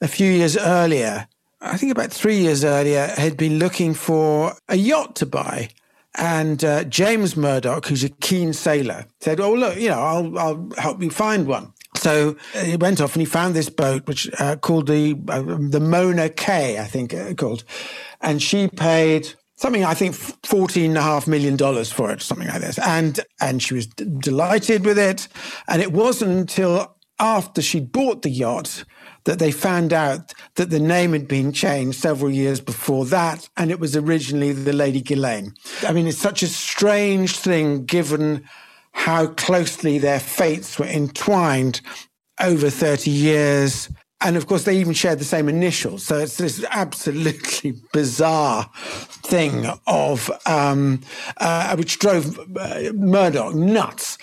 a 0.00 0.08
few 0.08 0.30
years 0.30 0.56
earlier, 0.56 1.26
I 1.60 1.76
think 1.76 1.92
about 1.92 2.10
three 2.10 2.38
years 2.38 2.64
earlier, 2.64 3.06
had 3.06 3.36
been 3.36 3.58
looking 3.58 3.94
for 3.94 4.54
a 4.68 4.76
yacht 4.76 5.16
to 5.16 5.26
buy. 5.26 5.68
And 6.16 6.64
uh, 6.64 6.84
James 6.84 7.36
Murdoch, 7.36 7.86
who's 7.86 8.02
a 8.02 8.08
keen 8.08 8.52
sailor, 8.52 9.06
said, 9.20 9.38
"Oh, 9.38 9.52
look, 9.54 9.76
you 9.76 9.90
know, 9.90 10.00
I'll 10.00 10.38
I'll 10.38 10.68
help 10.76 11.02
you 11.02 11.10
find 11.10 11.46
one." 11.46 11.72
So 11.96 12.36
uh, 12.54 12.64
he 12.64 12.76
went 12.76 13.00
off 13.00 13.14
and 13.14 13.22
he 13.22 13.26
found 13.26 13.54
this 13.54 13.68
boat, 13.68 14.06
which 14.08 14.28
uh, 14.40 14.56
called 14.56 14.88
the 14.88 15.16
uh, 15.28 15.42
the 15.42 15.80
Mona 15.80 16.28
K, 16.28 16.78
I 16.78 16.84
think 16.84 17.14
uh, 17.14 17.34
called, 17.34 17.62
and 18.20 18.42
she 18.42 18.68
paid 18.68 19.34
something 19.54 19.84
I 19.84 19.94
think 19.94 20.16
fourteen 20.16 20.90
and 20.90 20.98
a 20.98 21.02
half 21.02 21.28
million 21.28 21.56
dollars 21.56 21.92
for 21.92 22.10
it, 22.10 22.22
something 22.22 22.48
like 22.48 22.60
this, 22.60 22.78
and 22.78 23.20
and 23.40 23.62
she 23.62 23.74
was 23.74 23.86
d- 23.86 24.06
delighted 24.18 24.84
with 24.84 24.98
it. 24.98 25.28
And 25.68 25.80
it 25.80 25.92
wasn't 25.92 26.32
until 26.32 26.96
after 27.20 27.62
she'd 27.62 27.92
bought 27.92 28.22
the 28.22 28.30
yacht 28.30 28.84
that 29.24 29.38
they 29.38 29.52
found 29.52 29.92
out 29.92 30.32
that 30.54 30.70
the 30.70 30.80
name 30.80 31.12
had 31.12 31.28
been 31.28 31.52
changed 31.52 32.00
several 32.00 32.30
years 32.30 32.60
before 32.60 33.04
that, 33.06 33.48
and 33.56 33.70
it 33.70 33.78
was 33.78 33.94
originally 33.94 34.52
the 34.52 34.72
Lady 34.72 35.00
Ghislaine. 35.00 35.52
I 35.86 35.92
mean, 35.92 36.06
it's 36.06 36.18
such 36.18 36.42
a 36.42 36.48
strange 36.48 37.36
thing 37.36 37.84
given 37.84 38.48
how 38.92 39.28
closely 39.28 39.98
their 39.98 40.18
fates 40.18 40.78
were 40.78 40.86
entwined 40.86 41.80
over 42.40 42.70
30 42.70 43.10
years 43.10 43.88
And 44.22 44.36
of 44.36 44.46
course, 44.46 44.64
they 44.64 44.78
even 44.78 44.92
shared 44.92 45.18
the 45.18 45.24
same 45.24 45.48
initials. 45.48 46.04
So 46.04 46.18
it's 46.18 46.36
this 46.36 46.62
absolutely 46.70 47.74
bizarre 47.92 48.70
thing 48.74 49.66
of 49.86 50.30
um, 50.44 51.00
uh, 51.38 51.74
which 51.76 51.98
drove 51.98 52.38
uh, 52.58 52.92
Murdoch 52.94 53.54
nuts. 53.54 54.18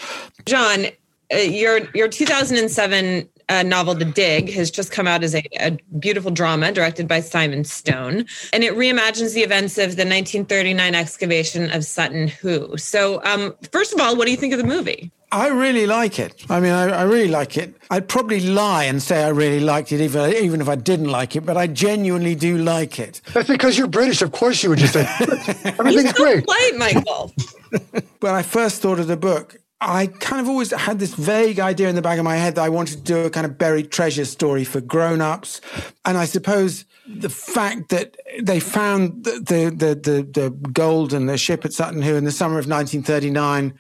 John, 0.46 0.88
uh, 1.34 1.38
your 1.38 1.82
your 1.94 2.08
2007 2.08 3.30
uh, 3.50 3.64
novel 3.64 3.96
The 3.96 4.06
Dig 4.06 4.52
has 4.52 4.70
just 4.70 4.92
come 4.92 5.08
out 5.08 5.24
as 5.24 5.34
a, 5.34 5.44
a, 5.60 5.78
beautiful 6.00 6.32
drama 6.32 6.72
directed 6.72 7.08
by 7.08 7.22
Simon 7.22 7.64
Stone, 7.64 8.26
and 8.52 8.64
it 8.64 8.74
reimagines 8.74 9.34
the 9.34 9.42
events 9.42 9.78
of 9.78 9.96
the 9.96 10.04
1939 10.04 10.96
excavation 10.96 11.72
of 11.72 11.86
Sutton 11.86 12.28
Hoo. 12.28 12.76
So, 12.78 13.24
um, 13.24 13.56
first 13.72 13.94
of 13.94 14.02
all, 14.02 14.16
what 14.18 14.26
do 14.26 14.32
you 14.32 14.38
think 14.38 14.54
of 14.54 14.60
the 14.60 14.66
movie? 14.66 15.12
I 15.32 15.48
really 15.48 15.86
like 15.86 16.20
it. 16.20 16.46
I 16.50 16.62
mean, 16.62 16.72
I, 16.72 16.90
I, 16.90 17.04
really 17.04 17.28
like 17.28 17.58
it. 17.58 17.76
I'd 17.90 18.08
probably 18.08 18.40
lie 18.40 18.86
and 18.86 19.04
say 19.04 19.26
I 19.26 19.28
really 19.28 19.60
liked 19.60 19.92
it, 19.92 20.00
even 20.00 20.34
even 20.34 20.62
if 20.62 20.70
I 20.70 20.76
didn't 20.76 21.10
like 21.10 21.36
it. 21.36 21.46
But 21.46 21.58
I 21.58 21.68
genuinely 21.68 22.34
do 22.34 22.58
like 22.58 22.98
it. 22.98 23.20
That's 23.34 23.50
because 23.50 23.78
you're 23.78 23.88
British. 23.88 24.22
Of 24.22 24.32
course, 24.32 24.64
you 24.64 24.70
would 24.70 24.80
just 24.80 24.94
say 24.94 25.02
everything's 25.66 26.16
so 26.16 26.24
great. 26.24 26.46
Polite, 26.46 26.78
Michael. 26.78 27.34
when 28.22 28.36
I 28.36 28.42
first 28.42 28.82
thought 28.82 29.00
of 29.00 29.08
the 29.08 29.18
book, 29.18 29.58
I 29.80 30.08
kind 30.08 30.42
of 30.42 30.50
always 30.50 30.72
had 30.72 30.98
this 30.98 31.14
vague 31.14 31.60
idea 31.60 31.88
in 31.88 31.96
the 31.96 32.02
back 32.02 32.18
of 32.18 32.24
my 32.24 32.36
head 32.36 32.56
that 32.56 32.64
I 32.64 32.70
wanted 32.70 32.98
to 32.98 33.04
do 33.04 33.26
a 33.26 33.30
kind 33.30 33.46
of 33.46 33.58
buried 33.58 33.92
treasure 33.92 34.26
story 34.26 34.64
for 34.64 34.82
grown-ups, 34.82 35.62
and 36.04 36.18
I 36.18 36.26
suppose 36.26 36.86
the 37.08 37.30
fact 37.30 37.90
that 37.90 38.18
they 38.42 38.60
found 38.60 39.24
the 39.24 39.40
the 39.40 39.96
the, 39.96 40.24
the, 40.24 40.50
gold 40.50 41.14
and 41.14 41.30
the 41.30 41.38
ship 41.38 41.64
at 41.64 41.74
Sutton 41.74 42.02
Hoo 42.02 42.16
in 42.16 42.26
the 42.26 42.32
summer 42.32 42.60
of 42.60 42.68
1939 42.68 43.78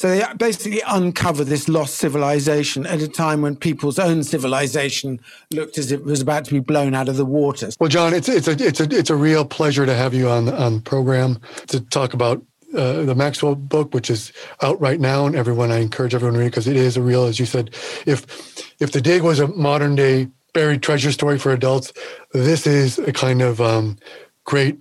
so 0.00 0.08
they 0.08 0.24
basically 0.38 0.80
uncover 0.86 1.44
this 1.44 1.68
lost 1.68 1.96
civilization 1.96 2.86
at 2.86 3.02
a 3.02 3.08
time 3.08 3.42
when 3.42 3.54
people's 3.54 3.98
own 3.98 4.24
civilization 4.24 5.20
looked 5.50 5.76
as 5.76 5.92
if 5.92 6.00
it 6.00 6.06
was 6.06 6.22
about 6.22 6.46
to 6.46 6.52
be 6.52 6.60
blown 6.60 6.94
out 6.94 7.10
of 7.10 7.18
the 7.18 7.26
water. 7.26 7.68
Well, 7.78 7.90
John, 7.90 8.14
it's 8.14 8.26
it's 8.26 8.48
a 8.48 8.52
it's 8.52 8.80
a 8.80 8.84
it's 8.84 9.10
a 9.10 9.14
real 9.14 9.44
pleasure 9.44 9.84
to 9.84 9.94
have 9.94 10.14
you 10.14 10.30
on 10.30 10.48
on 10.48 10.76
the 10.76 10.80
program 10.80 11.38
to 11.66 11.80
talk 11.80 12.14
about 12.14 12.42
uh, 12.74 13.02
the 13.02 13.14
Maxwell 13.14 13.54
book, 13.54 13.94
which 13.94 14.10
is 14.10 14.32
out 14.62 14.80
right 14.80 15.00
now, 15.00 15.26
and 15.26 15.34
everyone 15.34 15.70
I 15.70 15.78
encourage 15.78 16.14
everyone 16.14 16.34
to 16.34 16.40
read 16.40 16.50
because 16.50 16.66
it 16.66 16.76
is 16.76 16.96
a 16.96 17.02
real, 17.02 17.24
as 17.24 17.38
you 17.40 17.46
said, 17.46 17.70
if 18.06 18.72
if 18.80 18.92
the 18.92 19.00
dig 19.00 19.22
was 19.22 19.40
a 19.40 19.48
modern 19.48 19.94
day 19.96 20.28
buried 20.52 20.82
treasure 20.82 21.12
story 21.12 21.38
for 21.38 21.52
adults, 21.52 21.92
this 22.32 22.66
is 22.66 22.98
a 22.98 23.12
kind 23.12 23.42
of 23.42 23.60
um, 23.60 23.96
great 24.44 24.78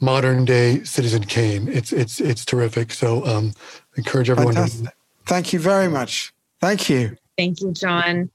modern 0.00 0.44
day 0.44 0.82
Citizen 0.84 1.24
Kane. 1.24 1.68
It's 1.68 1.92
it's 1.92 2.20
it's 2.20 2.44
terrific. 2.44 2.92
So 2.92 3.24
um, 3.24 3.52
encourage 3.96 4.30
everyone. 4.30 4.54
Fantastic. 4.54 4.86
To... 4.86 4.92
Thank 5.26 5.52
you 5.52 5.58
very 5.58 5.88
much. 5.88 6.32
Thank 6.60 6.88
you. 6.88 7.16
Thank 7.38 7.60
you, 7.60 7.72
John. 7.72 8.30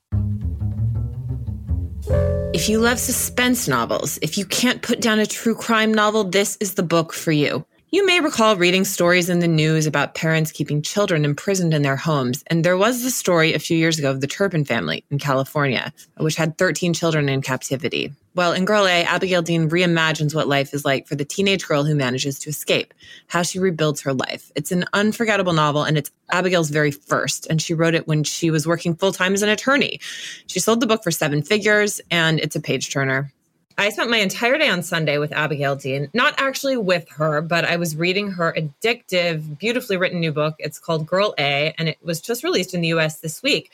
If 2.54 2.70
you 2.70 2.80
love 2.80 3.00
suspense 3.00 3.68
novels, 3.68 4.18
if 4.22 4.38
you 4.38 4.46
can't 4.46 4.82
put 4.82 5.02
down 5.02 5.20
a 5.20 5.26
true 5.26 5.54
crime 5.54 5.94
novel, 5.94 6.24
this 6.24 6.58
is 6.60 6.74
the 6.74 6.84
book 6.84 7.14
for 7.14 7.32
you. 7.32 7.66
You 7.90 8.06
may 8.06 8.20
recall 8.20 8.58
reading 8.58 8.84
stories 8.84 9.30
in 9.30 9.40
the 9.40 9.48
news 9.48 9.88
about 9.88 10.14
parents 10.14 10.52
keeping 10.52 10.82
children 10.82 11.24
imprisoned 11.24 11.74
in 11.74 11.84
their 11.84 11.96
homes, 11.96 12.44
and 12.48 12.66
there 12.66 12.76
was 12.76 13.02
the 13.02 13.10
story 13.10 13.54
a 13.54 13.60
few 13.60 13.78
years 13.78 13.98
ago 13.98 14.12
of 14.12 14.20
the 14.20 14.28
Turpin 14.28 14.66
family 14.66 15.06
in 15.10 15.20
California, 15.20 15.94
which 16.18 16.36
had 16.36 16.58
13 16.58 16.94
children 16.94 17.30
in 17.30 17.42
captivity. 17.42 18.12
Well, 18.36 18.52
in 18.52 18.66
Girl 18.66 18.86
A, 18.86 19.06
Abigail 19.06 19.42
Dean 19.42 19.70
reimagines 19.70 20.36
what 20.36 20.50
life 20.50 20.74
is 20.74 20.84
like 20.84 21.08
for 21.08 21.16
the 21.16 21.24
teenage 21.24 21.66
girl 21.66 21.86
who 21.86 21.96
manages 21.96 22.38
to 22.40 22.50
escape, 22.50 22.94
how 23.28 23.42
she 23.42 23.58
rebuilds 23.58 24.02
her 24.02 24.14
life. 24.14 24.52
It's 24.54 24.74
an 24.74 24.84
unforgettable 24.92 25.54
novel, 25.54 25.84
and 25.84 25.98
it's 25.98 26.12
Abigail's 26.30 26.70
very 26.70 26.92
first, 26.92 27.48
and 27.50 27.62
she 27.62 27.74
wrote 27.74 27.96
it 27.96 28.06
when 28.06 28.26
she 28.26 28.52
was 28.52 28.68
working 28.68 28.96
full 28.96 29.14
time 29.14 29.34
as 29.34 29.44
an 29.44 29.50
attorney. 29.50 30.02
She 30.48 30.60
sold 30.60 30.82
the 30.82 30.88
book 30.88 31.04
for 31.04 31.12
seven 31.12 31.42
figures, 31.42 32.02
and 32.12 32.42
it's 32.42 32.58
a 32.58 32.62
page 32.62 32.92
turner. 32.92 33.32
I 33.80 33.90
spent 33.90 34.10
my 34.10 34.18
entire 34.18 34.58
day 34.58 34.70
on 34.70 34.82
Sunday 34.82 35.20
with 35.20 35.32
Abigail 35.32 35.76
Dean, 35.76 36.10
not 36.12 36.34
actually 36.40 36.78
with 36.78 37.08
her, 37.10 37.42
but 37.42 37.64
I 37.64 37.76
was 37.76 37.96
reading 37.96 38.32
her 38.32 38.52
addictive, 38.58 39.60
beautifully 39.60 39.98
written 39.98 40.20
new 40.20 40.32
book. 40.32 40.56
It's 40.58 40.80
called 40.80 41.06
Girl 41.06 41.36
A, 41.38 41.76
and 41.78 41.88
it 41.88 42.00
was 42.02 42.20
just 42.20 42.44
released 42.44 42.74
in 42.74 42.82
the 42.82 42.88
US 42.88 43.20
this 43.20 43.44
week. 43.44 43.72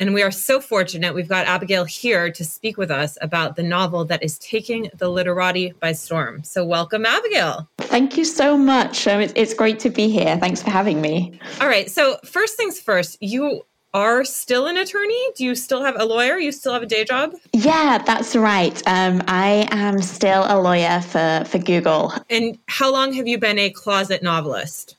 And 0.00 0.12
we 0.12 0.24
are 0.24 0.32
so 0.32 0.60
fortunate. 0.60 1.14
We've 1.14 1.28
got 1.28 1.46
Abigail 1.46 1.84
here 1.84 2.32
to 2.32 2.44
speak 2.44 2.76
with 2.76 2.90
us 2.90 3.16
about 3.20 3.54
the 3.54 3.62
novel 3.62 4.04
that 4.06 4.24
is 4.24 4.40
taking 4.40 4.90
the 4.96 5.08
literati 5.08 5.72
by 5.78 5.92
storm. 5.92 6.42
So, 6.42 6.64
welcome, 6.64 7.06
Abigail. 7.06 7.68
Thank 7.78 8.16
you 8.16 8.24
so 8.24 8.56
much. 8.56 9.06
Um, 9.06 9.20
it's, 9.20 9.32
it's 9.36 9.54
great 9.54 9.78
to 9.80 9.90
be 9.90 10.08
here. 10.08 10.36
Thanks 10.38 10.64
for 10.64 10.70
having 10.70 11.00
me. 11.00 11.38
All 11.60 11.68
right. 11.68 11.88
So, 11.88 12.18
first 12.24 12.56
things 12.56 12.80
first, 12.80 13.22
you 13.22 13.64
are 13.94 14.24
still 14.24 14.66
an 14.66 14.76
attorney? 14.76 15.20
Do 15.36 15.44
you 15.44 15.54
still 15.54 15.82
have 15.82 15.94
a 15.98 16.04
lawyer? 16.04 16.36
You 16.36 16.52
still 16.52 16.72
have 16.72 16.82
a 16.82 16.86
day 16.86 17.04
job? 17.04 17.32
Yeah, 17.52 17.98
that's 18.04 18.36
right. 18.36 18.82
Um, 18.86 19.22
I 19.28 19.66
am 19.70 20.02
still 20.02 20.44
a 20.46 20.60
lawyer 20.60 21.00
for, 21.00 21.44
for 21.46 21.58
Google. 21.58 22.12
And 22.28 22.58
how 22.66 22.92
long 22.92 23.12
have 23.14 23.28
you 23.28 23.38
been 23.38 23.58
a 23.58 23.70
closet 23.70 24.22
novelist? 24.22 24.96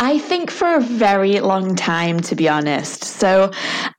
I 0.00 0.18
think 0.18 0.50
for 0.50 0.74
a 0.74 0.80
very 0.80 1.40
long 1.40 1.74
time, 1.74 2.20
to 2.20 2.34
be 2.34 2.48
honest. 2.48 3.04
So 3.04 3.50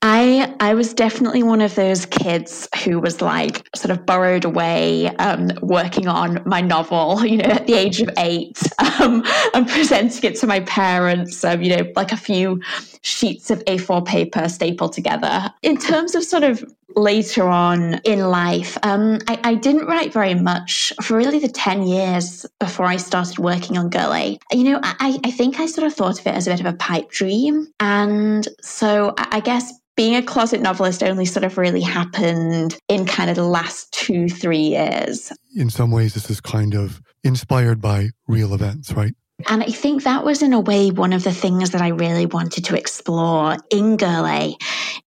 I 0.02 0.54
I 0.60 0.74
was 0.74 0.94
definitely 0.94 1.44
one 1.44 1.62
of 1.62 1.76
those 1.76 2.06
kids 2.06 2.68
who 2.84 3.00
was 3.00 3.22
like 3.22 3.68
sort 3.76 3.92
of 3.92 4.06
borrowed 4.06 4.46
away, 4.46 5.08
um, 5.18 5.50
working 5.62 6.08
on 6.08 6.42
my 6.46 6.62
novel, 6.62 7.26
you 7.32 7.38
know, 7.38 7.50
at 7.50 7.68
the 7.68 7.74
age 7.74 8.02
of 8.02 8.10
eight, 8.18 8.62
um, 9.00 9.24
and 9.54 9.68
presenting 9.68 10.32
it 10.32 10.38
to 10.40 10.48
my 10.48 10.62
parents, 10.62 11.44
um, 11.44 11.62
you 11.62 11.76
know, 11.76 11.92
like 11.96 12.12
a 12.12 12.18
few 12.18 12.62
sheets 13.02 13.50
of 13.50 13.64
A4 13.66 14.06
paper 14.06 14.50
stapled 14.50 14.94
together. 14.94 15.54
In 15.62 15.78
terms 15.78 16.16
of 16.16 16.24
sort 16.24 16.44
of 16.44 16.64
later 16.96 17.48
on 17.48 17.96
in 18.04 18.20
life, 18.30 18.78
um, 18.84 19.20
I, 19.28 19.40
I, 19.44 19.56
didn't 19.56 19.86
write 19.86 20.14
very 20.14 20.34
much 20.34 20.94
for 21.02 21.18
really 21.18 21.40
the 21.40 21.48
10 21.48 21.84
years 21.84 22.46
before 22.60 22.86
I 22.86 22.98
started 22.98 23.40
working 23.40 23.78
on 23.78 23.90
Girl 23.90 24.14
A. 24.14 24.38
You 24.52 24.64
know, 24.64 24.80
I, 24.84 25.20
I 25.24 25.32
think 25.32 25.60
I 25.60 25.66
sort 25.66 25.86
of 25.86 25.94
thought 25.94 26.20
of 26.20 26.28
it 26.28 26.34
as 26.34 26.48
a 26.48 26.52
bit 26.52 26.60
of 26.60 26.66
a 26.66 26.74
pipe 26.74 27.10
dream. 27.10 27.68
And 27.80 28.48
so 28.62 29.14
I, 29.18 29.28
I 29.34 29.40
guess 29.40 29.74
being 29.96 30.16
a 30.16 30.24
closet 30.24 30.62
novelist 30.62 31.04
only 31.04 31.26
sort 31.26 31.44
of 31.44 31.58
really 31.58 31.82
happened 31.82 32.80
in 32.88 33.06
kind 33.06 33.30
of 33.30 33.36
the 33.36 33.44
last 33.44 33.92
two, 33.92 34.30
three 34.30 34.58
years. 34.58 35.34
In 35.56 35.70
some 35.70 35.92
ways, 35.92 36.14
this 36.14 36.30
is 36.30 36.40
kind 36.40 36.74
of 36.74 37.02
inspired 37.24 37.82
by 37.82 38.12
real 38.28 38.54
events, 38.54 38.94
right? 38.94 39.14
And 39.48 39.64
I 39.64 39.68
think 39.68 40.04
that 40.04 40.26
was, 40.26 40.42
in 40.42 40.54
a 40.54 40.60
way, 40.60 40.92
one 40.92 41.14
of 41.14 41.24
the 41.24 41.32
things 41.32 41.70
that 41.70 41.82
I 41.82 41.90
really 41.90 42.26
wanted 42.26 42.66
to 42.66 42.78
explore 42.78 43.58
in 43.72 43.96
Girl 43.96 44.26
A. 44.28 44.56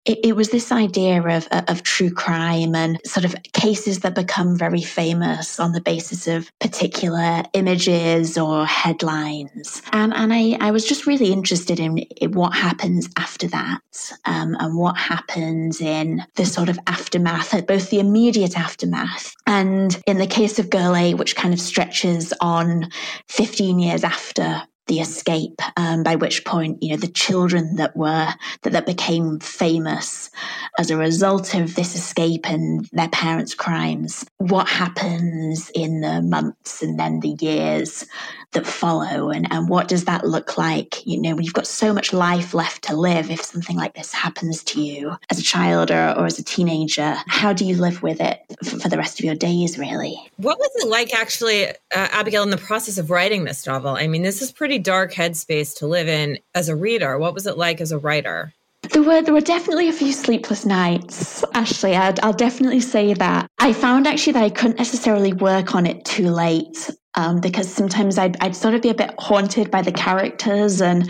It, 0.05 0.19
it, 0.23 0.35
was 0.35 0.49
this 0.49 0.71
idea 0.71 1.21
of, 1.21 1.47
of 1.51 1.83
true 1.83 2.11
crime 2.11 2.75
and 2.75 2.99
sort 3.05 3.25
of 3.25 3.35
cases 3.53 3.99
that 3.99 4.15
become 4.15 4.57
very 4.57 4.81
famous 4.81 5.59
on 5.59 5.71
the 5.71 5.79
basis 5.79 6.27
of 6.27 6.51
particular 6.59 7.43
images 7.53 8.37
or 8.37 8.65
headlines. 8.65 9.81
And, 9.93 10.13
and 10.13 10.33
I, 10.33 10.57
I 10.59 10.71
was 10.71 10.83
just 10.83 11.05
really 11.05 11.31
interested 11.31 11.79
in, 11.79 12.05
what 12.33 12.53
happens 12.53 13.07
after 13.17 13.47
that 13.49 13.81
um, 14.25 14.57
and 14.59 14.75
what 14.75 14.97
happens 14.97 15.79
in 15.79 16.23
the 16.35 16.45
sort 16.45 16.69
of 16.69 16.79
aftermath, 16.87 17.65
both 17.67 17.89
the 17.89 17.99
immediate 17.99 18.57
aftermath 18.57 19.33
and 19.45 20.01
in 20.07 20.17
the 20.17 20.27
case 20.27 20.59
of 20.59 20.69
Girl 20.69 20.95
A, 20.95 21.13
which 21.13 21.35
kind 21.35 21.53
of 21.53 21.59
stretches 21.59 22.33
on 22.41 22.89
15 23.29 23.79
years 23.79 24.03
after 24.03 24.22
after 24.31 24.72
the 24.87 24.99
escape, 24.99 25.61
um, 25.77 26.03
by 26.03 26.15
which 26.15 26.43
point, 26.45 26.81
you 26.81 26.89
know, 26.89 26.97
the 26.97 27.07
children 27.07 27.75
that 27.77 27.95
were, 27.95 28.27
that, 28.63 28.73
that 28.73 28.85
became 28.85 29.39
famous 29.39 30.29
as 30.77 30.91
a 30.91 30.97
result 30.97 31.55
of 31.55 31.75
this 31.75 31.95
escape 31.95 32.49
and 32.49 32.85
their 32.91 33.09
parents' 33.09 33.53
crimes, 33.55 34.25
what 34.37 34.67
happens 34.67 35.71
in 35.73 36.01
the 36.01 36.21
months 36.21 36.81
and 36.81 36.99
then 36.99 37.21
the 37.21 37.35
years 37.39 38.05
that 38.51 38.67
follow 38.67 39.29
and, 39.29 39.51
and 39.51 39.67
what 39.67 39.87
does 39.87 40.05
that 40.05 40.25
look 40.27 40.57
like? 40.57 41.05
You 41.07 41.19
know, 41.19 41.35
when 41.35 41.43
you've 41.43 41.53
got 41.53 41.67
so 41.67 41.93
much 41.93 42.13
life 42.13 42.53
left 42.53 42.83
to 42.83 42.95
live, 42.95 43.31
if 43.31 43.41
something 43.41 43.75
like 43.75 43.95
this 43.95 44.13
happens 44.13 44.63
to 44.65 44.81
you 44.81 45.15
as 45.29 45.39
a 45.39 45.43
child 45.43 45.91
or, 45.91 46.13
or 46.17 46.25
as 46.25 46.37
a 46.39 46.43
teenager, 46.43 47.15
how 47.27 47.53
do 47.53 47.65
you 47.65 47.75
live 47.77 48.03
with 48.03 48.21
it 48.21 48.41
for, 48.63 48.79
for 48.79 48.89
the 48.89 48.97
rest 48.97 49.19
of 49.19 49.25
your 49.25 49.35
days, 49.35 49.79
really? 49.79 50.15
What 50.37 50.59
was 50.59 50.69
it 50.75 50.87
like 50.87 51.13
actually, 51.15 51.69
uh, 51.69 51.73
Abigail, 51.91 52.43
in 52.43 52.51
the 52.51 52.57
process 52.57 52.97
of 52.97 53.09
writing 53.09 53.45
this 53.45 53.65
novel? 53.65 53.95
I 53.95 54.07
mean, 54.07 54.21
this 54.21 54.41
is 54.41 54.51
pretty 54.51 54.72
pretty 54.73 54.83
dark 54.83 55.13
headspace 55.13 55.77
to 55.77 55.85
live 55.85 56.07
in 56.07 56.39
as 56.55 56.67
a 56.67 56.75
reader. 56.75 57.19
What 57.19 57.35
was 57.35 57.45
it 57.45 57.59
like 57.59 57.79
as 57.79 57.91
a 57.91 57.99
writer? 57.99 58.53
There 58.91 59.03
were 59.03 59.21
there 59.21 59.33
were 59.33 59.39
definitely 59.39 59.87
a 59.87 59.93
few 59.93 60.11
sleepless 60.11 60.65
nights. 60.65 61.43
Actually, 61.53 61.95
i 61.95 62.09
will 62.23 62.33
definitely 62.33 62.79
say 62.79 63.13
that 63.13 63.47
I 63.59 63.71
found 63.71 64.07
actually 64.07 64.33
that 64.33 64.43
I 64.43 64.49
couldn't 64.49 64.79
necessarily 64.79 65.31
work 65.31 65.75
on 65.75 65.85
it 65.85 66.03
too 66.05 66.29
late. 66.29 66.89
Um, 67.15 67.39
because 67.39 67.71
sometimes 67.71 68.17
I'd, 68.17 68.37
I'd 68.41 68.55
sort 68.55 68.73
of 68.73 68.81
be 68.81 68.89
a 68.89 68.95
bit 68.95 69.13
haunted 69.19 69.69
by 69.69 69.83
the 69.83 69.91
characters, 69.91 70.81
and 70.81 71.09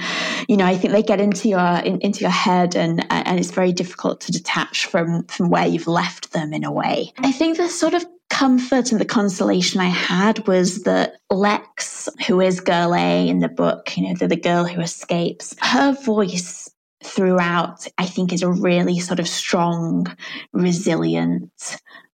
you 0.50 0.58
know 0.58 0.66
I 0.66 0.76
think 0.76 0.92
they 0.94 1.04
get 1.04 1.22
into 1.22 1.48
your 1.48 1.80
in, 1.80 2.00
into 2.02 2.22
your 2.22 2.30
head, 2.30 2.76
and 2.76 3.06
and 3.10 3.40
it's 3.40 3.52
very 3.52 3.72
difficult 3.72 4.20
to 4.22 4.32
detach 4.32 4.86
from 4.86 5.24
from 5.28 5.50
where 5.50 5.66
you've 5.66 5.88
left 5.88 6.34
them 6.34 6.54
in 6.54 6.66
a 6.66 6.72
way. 6.72 7.14
I 7.20 7.32
think 7.32 7.58
the 7.58 7.70
sort 7.70 7.94
of 7.94 8.06
comfort 8.34 8.92
and 8.92 9.00
the 9.00 9.06
consolation 9.06 9.80
I 9.80 9.90
had 9.90 10.48
was 10.48 10.84
that 10.84 11.18
Lex, 11.30 12.10
who 12.28 12.42
is 12.42 12.60
girl 12.60 12.96
A 12.96 13.28
in 13.30 13.40
the 13.40 13.48
book, 13.48 13.96
you 13.96 14.08
know, 14.08 14.16
the, 14.16 14.28
the 14.28 14.36
girl 14.36 14.66
who 14.66 14.82
escapes, 14.82 15.56
her 15.62 15.94
voice 15.94 16.70
throughout, 17.04 17.88
I 17.98 18.06
think, 18.06 18.34
is 18.34 18.42
a 18.42 18.50
really 18.50 19.00
sort 19.00 19.20
of 19.20 19.28
strong, 19.28 20.08
resilient 20.52 21.78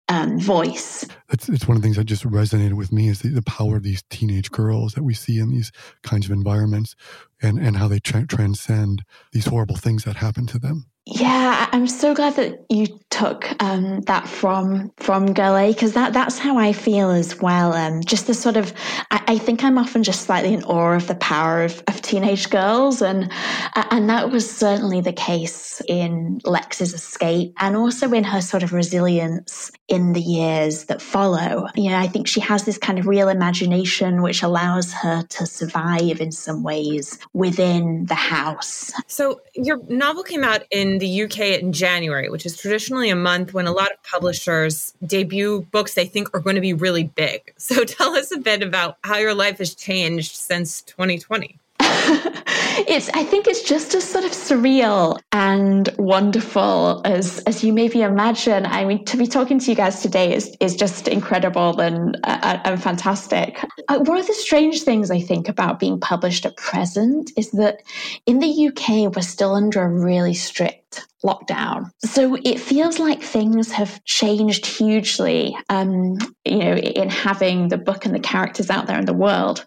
um, 0.10 0.39
voice. 0.39 1.06
It's, 1.32 1.50
it's 1.50 1.68
one 1.68 1.76
of 1.78 1.82
the 1.82 1.86
things 1.86 1.98
that 1.98 2.06
just 2.06 2.24
resonated 2.24 2.74
with 2.74 2.91
me 2.91 3.08
is 3.08 3.22
the, 3.22 3.30
the, 3.30 3.41
power 3.41 3.78
of 3.78 3.84
these 3.84 4.04
teenage 4.10 4.52
girls 4.52 4.94
that 4.94 5.04
we 5.04 5.13
see 5.13 5.39
in 5.39 5.50
these 5.50 5.72
kinds 6.04 6.26
of 6.26 6.32
environments 6.32 6.96
and, 7.41 7.60
and 7.60 7.78
how 7.78 7.88
they 7.88 8.00
tra- 8.00 8.28
transcend 8.28 9.04
these 9.32 9.46
horrible 9.46 9.76
things 9.76 10.04
that 10.04 10.18
happen 10.18 10.46
to 10.48 10.60
them. 10.60 10.86
Yeah, 11.06 11.70
I'm 11.72 11.88
so 11.88 12.15
glad 12.15 12.36
that 12.36 12.65
you 12.70 12.88
took 13.15 13.47
um, 13.63 14.01
that 14.01 14.28
from 14.28 14.91
from 14.97 15.30
A 15.30 15.71
because 15.71 15.93
that 15.93 16.12
that's 16.12 16.38
how 16.38 16.58
I 16.58 16.73
feel 16.73 17.12
as 17.12 17.39
well. 17.39 17.73
Um, 17.73 18.04
just 18.04 18.28
the 18.28 18.34
sort 18.34 18.58
of, 18.58 18.73
I, 19.10 19.23
I, 19.28 19.38
think 19.38 19.63
I'm 19.63 19.78
often 19.78 20.04
just 20.04 20.23
slightly 20.23 20.54
in 20.54 20.63
awe 20.63 20.93
of 20.93 21.08
the 21.08 21.15
power 21.15 21.63
of, 21.63 21.82
of 21.88 22.01
teenage 22.01 22.49
girls, 22.49 23.01
and 23.01 23.32
and 23.91 24.10
that 24.10 24.32
was 24.32 24.49
certainly 24.49 24.99
the 24.99 25.13
case 25.13 25.82
in 25.88 26.41
Lex's 26.43 26.93
escape, 26.93 27.54
and 27.60 27.78
also 27.78 28.12
in 28.12 28.25
her 28.25 28.41
sort 28.41 28.63
of 28.63 28.73
resilience 28.73 29.71
in 29.88 30.12
the 30.12 30.21
years 30.21 30.86
that 30.86 31.01
follow. 31.01 31.67
You 31.75 31.91
know, 31.91 31.97
I 31.97 32.08
think 32.08 32.28
she 32.28 32.41
has 32.41 32.65
this 32.65 32.78
kind 32.78 32.99
of 32.99 33.08
real 33.08 33.30
imagination 33.30 34.23
which 34.23 34.43
allows 34.43 34.91
her 34.91 35.23
to 35.23 35.45
survive 35.45 36.19
in 36.19 36.34
some 36.34 36.63
ways 36.63 37.17
within 37.34 38.08
the 38.08 38.15
house. 38.15 38.91
So 39.08 39.41
your 39.54 39.80
novel 39.88 40.23
came 40.23 40.43
out 40.43 40.63
in 40.69 40.97
the 40.97 41.23
UK 41.23 41.62
in 41.62 41.71
January, 41.71 42.30
which 42.30 42.45
is 42.45 42.58
traditionally 42.58 43.05
a 43.12 43.15
month 43.15 43.54
when 43.54 43.68
a 43.68 43.72
lot 43.72 43.91
of 43.91 44.02
publishers 44.04 44.94
debut 45.06 45.68
books 45.72 45.94
they 45.94 46.06
think 46.06 46.30
are 46.34 46.39
going 46.39 46.56
to 46.56 46.62
be 46.62 46.74
really 46.74 47.04
big. 47.04 47.54
So 47.58 47.84
tell 47.86 48.15
us 48.15 48.32
a 48.32 48.38
bit 48.38 48.63
about 48.63 48.98
how 49.04 49.18
your 49.18 49.34
life 49.34 49.58
has 49.60 49.76
changed 49.76 50.36
since 50.36 50.82
2020. 50.84 51.60
it's 52.88 53.10
I 53.13 53.24
think 53.24 53.48
it's 53.48 53.63
just 53.63 53.96
as 53.96 54.04
sort 54.04 54.26
of 54.26 54.32
surreal 54.32 55.20
and 55.32 55.89
wonderful 55.98 57.02
as 57.04 57.39
as 57.39 57.63
you 57.63 57.74
maybe 57.74 58.02
imagine. 58.02 58.65
I 58.65 58.86
mean, 58.86 59.06
to 59.06 59.18
be 59.18 59.26
talking 59.26 59.60
to 59.60 59.72
you 59.72 59.76
guys 59.76 60.02
today 60.02 60.34
is 60.34 60.56
is 60.60 60.76
just 60.76 61.08
incredible 61.08 61.80
and 61.80 62.18
uh, 62.24 62.60
and 62.63 62.82
fantastic. 62.82 63.63
Uh, 63.88 64.00
one 64.00 64.18
of 64.18 64.28
the 64.28 64.34
strange 64.34 64.84
things 64.84 65.10
I 65.10 65.20
think 65.20 65.50
about 65.50 65.80
being 65.80 66.00
published 66.00 66.46
at 66.46 66.58
present 66.58 67.32
is 67.38 67.52
that 67.52 67.82
in 68.26 68.39
the 68.39 68.68
UK 68.68 69.15
we're 69.15 69.22
still 69.22 69.56
under 69.56 69.82
a 69.82 69.89
really 69.89 70.34
strict 70.36 71.08
lockdown. 71.26 71.89
So 72.04 72.38
it 72.46 72.60
feels 72.60 73.00
like 73.00 73.22
things 73.22 73.72
have 73.72 74.04
changed 74.04 74.65
hugely, 74.65 75.58
um, 75.70 76.18
you 76.46 76.60
know, 76.60 76.76
in 76.76 77.10
having 77.10 77.70
the 77.70 77.78
book 77.78 78.06
and 78.06 78.13
the 78.13 78.20
characters 78.20 78.70
out 78.70 78.86
there 78.86 79.00
in 79.00 79.06
the 79.06 79.13
world. 79.13 79.65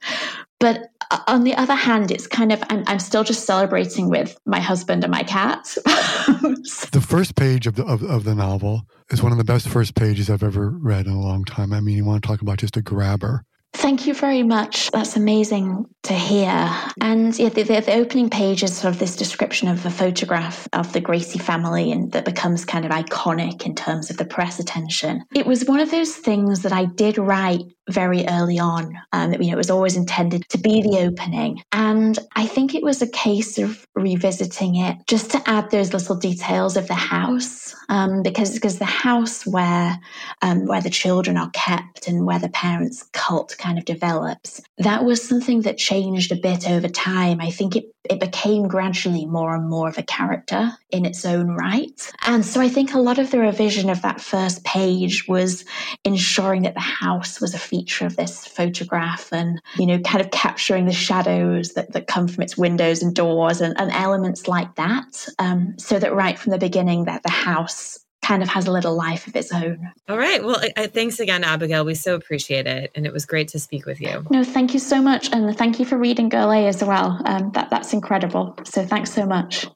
But 0.61 0.91
Uh, 1.11 1.21
on 1.27 1.45
the 1.45 1.55
other 1.55 1.75
hand, 1.75 2.11
it's 2.11 2.27
kind 2.27 2.53
of, 2.53 2.63
I'm, 2.69 2.85
I'm 2.87 2.99
still 2.99 3.25
just 3.25 3.47
celebrating 3.47 4.09
with 4.09 4.39
my 4.45 4.61
husband 4.61 5.05
and 5.05 5.11
my 5.11 5.23
cat. 5.23 5.65
the 5.85 7.05
first 7.07 7.35
page 7.35 7.67
of 7.67 7.77
the, 7.77 7.85
of, 7.85 8.03
of 8.03 8.25
the 8.25 8.35
novel 8.35 8.83
is 9.11 9.23
one 9.23 9.33
of 9.33 9.39
the 9.39 9.45
best 9.45 9.69
first 9.69 9.95
pages 9.95 10.29
I've 10.29 10.43
ever 10.43 10.71
read 10.71 11.07
in 11.07 11.13
a 11.13 11.21
long 11.21 11.45
time. 11.45 11.73
I 11.73 11.81
mean, 11.81 11.97
you 11.97 12.05
want 12.05 12.23
to 12.23 12.27
talk 12.27 12.43
about 12.43 12.59
just 12.59 12.77
a 12.77 12.83
grabber. 12.83 13.45
Thank 13.75 14.07
you 14.07 14.15
very 14.15 14.43
much. 14.43 14.91
That's 14.91 15.17
amazing 15.17 15.85
to 16.05 16.15
hear. 16.15 16.69
And 17.01 17.39
yeah, 17.39 17.51
the, 17.51 17.63
the, 17.63 17.81
the, 17.81 17.95
opening 17.95 18.31
page 18.31 18.63
is 18.63 18.77
sort 18.77 18.95
of 18.95 18.99
this 18.99 19.15
description 19.15 19.69
of 19.69 19.85
a 19.85 19.91
photograph 19.91 20.67
of 20.73 20.93
the 20.93 21.01
Gracie 21.01 21.39
family 21.39 21.93
and 21.93 22.11
that 22.13 22.25
becomes 22.25 22.65
kind 22.65 22.85
of 22.85 22.91
iconic 22.91 23.67
in 23.67 23.75
terms 23.75 24.11
of 24.11 24.17
the 24.17 24.25
press 24.25 24.59
attention. 24.59 25.23
It 25.35 25.47
was 25.47 25.67
one 25.67 25.81
of 25.81 25.91
those 25.91 26.17
things 26.17 26.63
that 26.63 26.73
I 26.73 26.87
did 26.87 27.19
write 27.19 27.61
very 27.89 28.27
early 28.29 28.59
on. 28.59 28.99
Um, 29.13 29.33
you 29.35 29.49
know, 29.49 29.55
it 29.55 29.57
was 29.57 29.71
always 29.71 29.97
intended 29.97 30.49
to 30.51 30.59
be 30.59 30.83
the 30.83 30.99
opening. 30.99 31.63
And 31.73 32.19
I 32.37 32.47
think 32.47 32.75
it 32.75 32.83
was 32.83 33.03
a 33.03 33.09
case 33.09 33.59
of 33.59 33.87
revisiting 33.95 34.77
it 34.77 34.99
just 35.07 35.31
to 35.33 35.43
add 35.47 35.71
those 35.71 35.93
little 35.93 36.17
details 36.17 36.77
of 36.77 36.89
the 36.89 36.95
house. 36.95 37.75
Um, 37.89 38.23
because 38.23 38.53
because 38.53 38.79
the 38.79 38.85
house 38.85 39.47
where 39.47 39.99
um, 40.43 40.67
where 40.67 40.83
the 40.83 40.91
children 40.91 41.37
are 41.37 41.51
kept 41.51 42.07
and 42.07 42.27
where 42.27 42.39
the 42.39 42.51
parents' 42.51 43.09
cult 43.13 43.57
kind 43.59 43.79
of 43.79 43.85
develops, 43.85 44.61
that 44.79 45.05
was 45.05 45.27
something 45.27 45.63
that 45.63 45.79
changed 45.79 46.31
a 46.31 46.37
bit 46.37 46.69
over 46.69 46.89
time. 46.89 47.41
I 47.41 47.51
think 47.51 47.77
it 47.77 47.85
it 48.11 48.21
became 48.21 48.69
gradually 48.69 49.27
more 49.27 49.55
and 49.55 49.69
more 49.69 49.89
of 49.89 49.99
a 49.99 50.03
character 50.03 50.73
in 50.91 51.05
its 51.05 51.25
own 51.25 51.49
right. 51.49 52.13
And 52.27 52.45
so 52.45 52.61
I 52.61 52.69
think 52.69 52.95
a 52.95 52.99
lot 52.99 53.19
of 53.19 53.31
the 53.31 53.39
revision 53.39 53.91
of 53.91 54.03
that 54.03 54.21
first 54.21 54.65
page 54.65 55.29
was 55.29 55.65
ensuring 56.05 56.63
that 56.63 56.75
the 56.75 56.81
house 56.81 57.41
was 57.41 57.55
a 57.55 57.59
feature 57.59 58.07
of 58.07 58.17
this 58.17 58.47
photograph 58.47 59.33
and, 59.33 59.61
you 59.77 59.87
know, 59.87 59.99
kind 60.01 60.21
of 60.21 60.31
capturing 60.31 60.87
the 60.87 60.93
shadows 60.93 61.75
that, 61.75 61.93
that 61.93 62.07
come 62.07 62.29
from 62.29 62.43
its 62.43 62.57
windows 62.57 63.03
and 63.03 63.15
doors 63.15 63.61
and, 63.61 63.79
and 63.79 63.91
elements 63.93 64.49
like 64.49 64.75
that. 64.77 65.29
Um, 65.39 65.79
so 65.79 65.99
that 65.99 66.15
right 66.15 66.39
from 66.39 66.53
the 66.53 66.59
beginning 66.59 67.05
that 67.05 67.23
the 67.23 67.31
house 67.31 67.99
kind 68.29 68.43
of 68.43 68.49
has 68.51 68.67
a 68.67 68.71
little 68.71 68.95
life 68.95 69.27
of 69.27 69.35
its 69.35 69.51
own. 69.55 69.91
All 70.07 70.19
right. 70.19 70.45
Well, 70.45 70.61
thanks 70.89 71.19
again, 71.19 71.45
Abigail. 71.45 71.87
We 71.87 71.95
so 71.95 72.15
appreciate 72.15 72.67
it. 72.67 72.91
And 72.95 73.07
it 73.07 73.13
was 73.13 73.25
great 73.25 73.49
to 73.49 73.59
speak 73.59 73.87
with 73.87 74.03
you. 74.03 74.23
No, 74.31 74.45
thank 74.45 74.75
you 74.75 74.81
so 74.81 75.01
much. 75.01 75.33
And 75.33 75.57
thank 75.57 75.79
you 75.79 75.87
for 75.87 75.97
reading 75.97 76.29
Girl 76.29 76.53
A 76.53 76.67
as 76.67 76.85
well. 76.85 77.23
Um, 77.25 77.51
that, 77.53 77.71
that's 77.71 77.95
incredible. 77.95 78.55
So 78.65 78.85
thanks 78.85 79.11
so 79.11 79.25
much. 79.25 79.67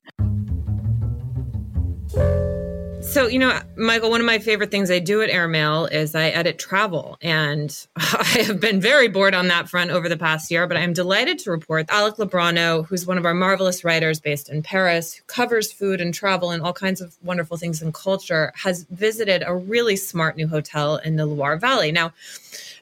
So, 3.13 3.27
you 3.27 3.39
know, 3.39 3.61
Michael, 3.77 4.09
one 4.09 4.21
of 4.21 4.27
my 4.27 4.39
favorite 4.39 4.71
things 4.71 4.91
I 4.91 4.99
do 4.99 5.21
at 5.21 5.29
Airmail 5.29 5.85
is 5.85 6.15
I 6.15 6.29
edit 6.29 6.59
travel. 6.59 7.19
And 7.21 7.71
I 7.97 8.43
have 8.47 8.59
been 8.59 8.81
very 8.81 9.09
bored 9.09 9.35
on 9.35 9.49
that 9.49 9.69
front 9.69 9.91
over 9.91 10.09
the 10.09 10.17
past 10.17 10.51
year, 10.51 10.67
but 10.67 10.79
I'm 10.79 10.95
delighted 10.95 11.39
to 11.41 11.51
report 11.51 11.85
Alec 11.91 12.15
Lobrano, 12.15 12.87
who's 12.87 13.07
one 13.07 13.19
of 13.19 13.27
our 13.27 13.35
marvelous 13.35 13.85
writers 13.85 14.19
based 14.19 14.49
in 14.49 14.63
Paris, 14.63 15.13
who 15.13 15.23
covers 15.25 15.71
food 15.71 16.01
and 16.01 16.15
travel 16.15 16.53
and 16.53 16.63
all 16.63 16.73
kinds 16.73 17.03
of 17.03 17.15
wonderful 17.23 17.59
things 17.59 17.83
in 17.83 17.93
culture, 17.93 18.51
has 18.55 18.85
visited 18.85 19.45
a 19.47 19.55
really 19.55 19.97
smart 19.97 20.39
new 20.39 20.49
hotel 20.49 20.97
in 20.97 21.17
the 21.17 21.27
Loire 21.27 21.59
Valley. 21.59 21.93
Now, 21.93 22.15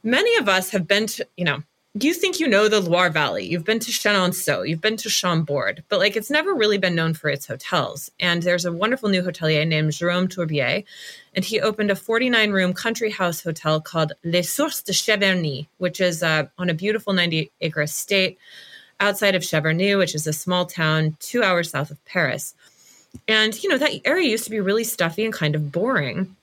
many 0.05 0.37
of 0.37 0.49
us 0.49 0.71
have 0.71 0.87
been 0.87 1.09
to, 1.09 1.27
you 1.37 1.45
know, 1.45 1.65
you 1.95 2.15
think 2.15 2.39
you 2.39 2.47
know 2.47 2.69
the 2.69 2.81
Loire 2.81 3.11
Valley. 3.11 3.45
You've 3.47 3.65
been 3.65 3.81
to 3.81 3.91
Chenonceau, 3.91 4.69
you've 4.69 4.81
been 4.81 4.97
to 4.99 5.09
Chambord, 5.09 5.83
but 5.89 5.99
like 5.99 6.17
it's 6.17 6.31
never 6.31 6.55
really 6.55 6.79
been 6.79 6.95
known 6.95 7.15
for 7.15 7.29
its 7.29 7.47
hotels. 7.47 8.13
And 8.21 8.43
there's 8.43 8.65
a 8.65 8.73
wonderful 8.73 9.09
new 9.09 9.23
hotelier 9.23 9.67
named 9.67 9.93
Jerome 9.93 10.29
Tourbier, 10.29 10.85
and 11.35 11.45
he 11.45 11.61
opened 11.61 11.91
a 11.91 11.97
49 11.97 12.53
room 12.53 12.75
country 12.75 13.11
house 13.11 13.43
hotel 13.43 13.81
called 13.81 14.13
Les 14.23 14.43
Sources 14.43 14.85
de 14.85 14.93
Cheverny, 14.93 15.67
which 15.79 16.01
is 16.01 16.23
uh, 16.23 16.47
on 16.59 16.71
a 16.71 16.75
beautiful 16.75 17.13
90 17.13 17.51
acre 17.61 17.83
estate 17.83 18.39
outside 19.01 19.35
of 19.35 19.43
Cheverny, 19.43 19.99
which 19.99 20.15
is 20.15 20.29
a 20.29 20.33
small 20.33 20.67
town 20.67 21.17
two 21.19 21.43
hours 21.43 21.71
south 21.71 21.91
of 21.91 22.05
Paris. 22.05 22.55
And, 23.27 23.61
you 23.61 23.69
know, 23.69 23.79
that 23.79 24.01
area 24.05 24.29
used 24.29 24.45
to 24.45 24.51
be 24.51 24.61
really 24.61 24.85
stuffy 24.85 25.25
and 25.25 25.35
kind 25.35 25.57
of 25.57 25.73
boring 25.73 26.37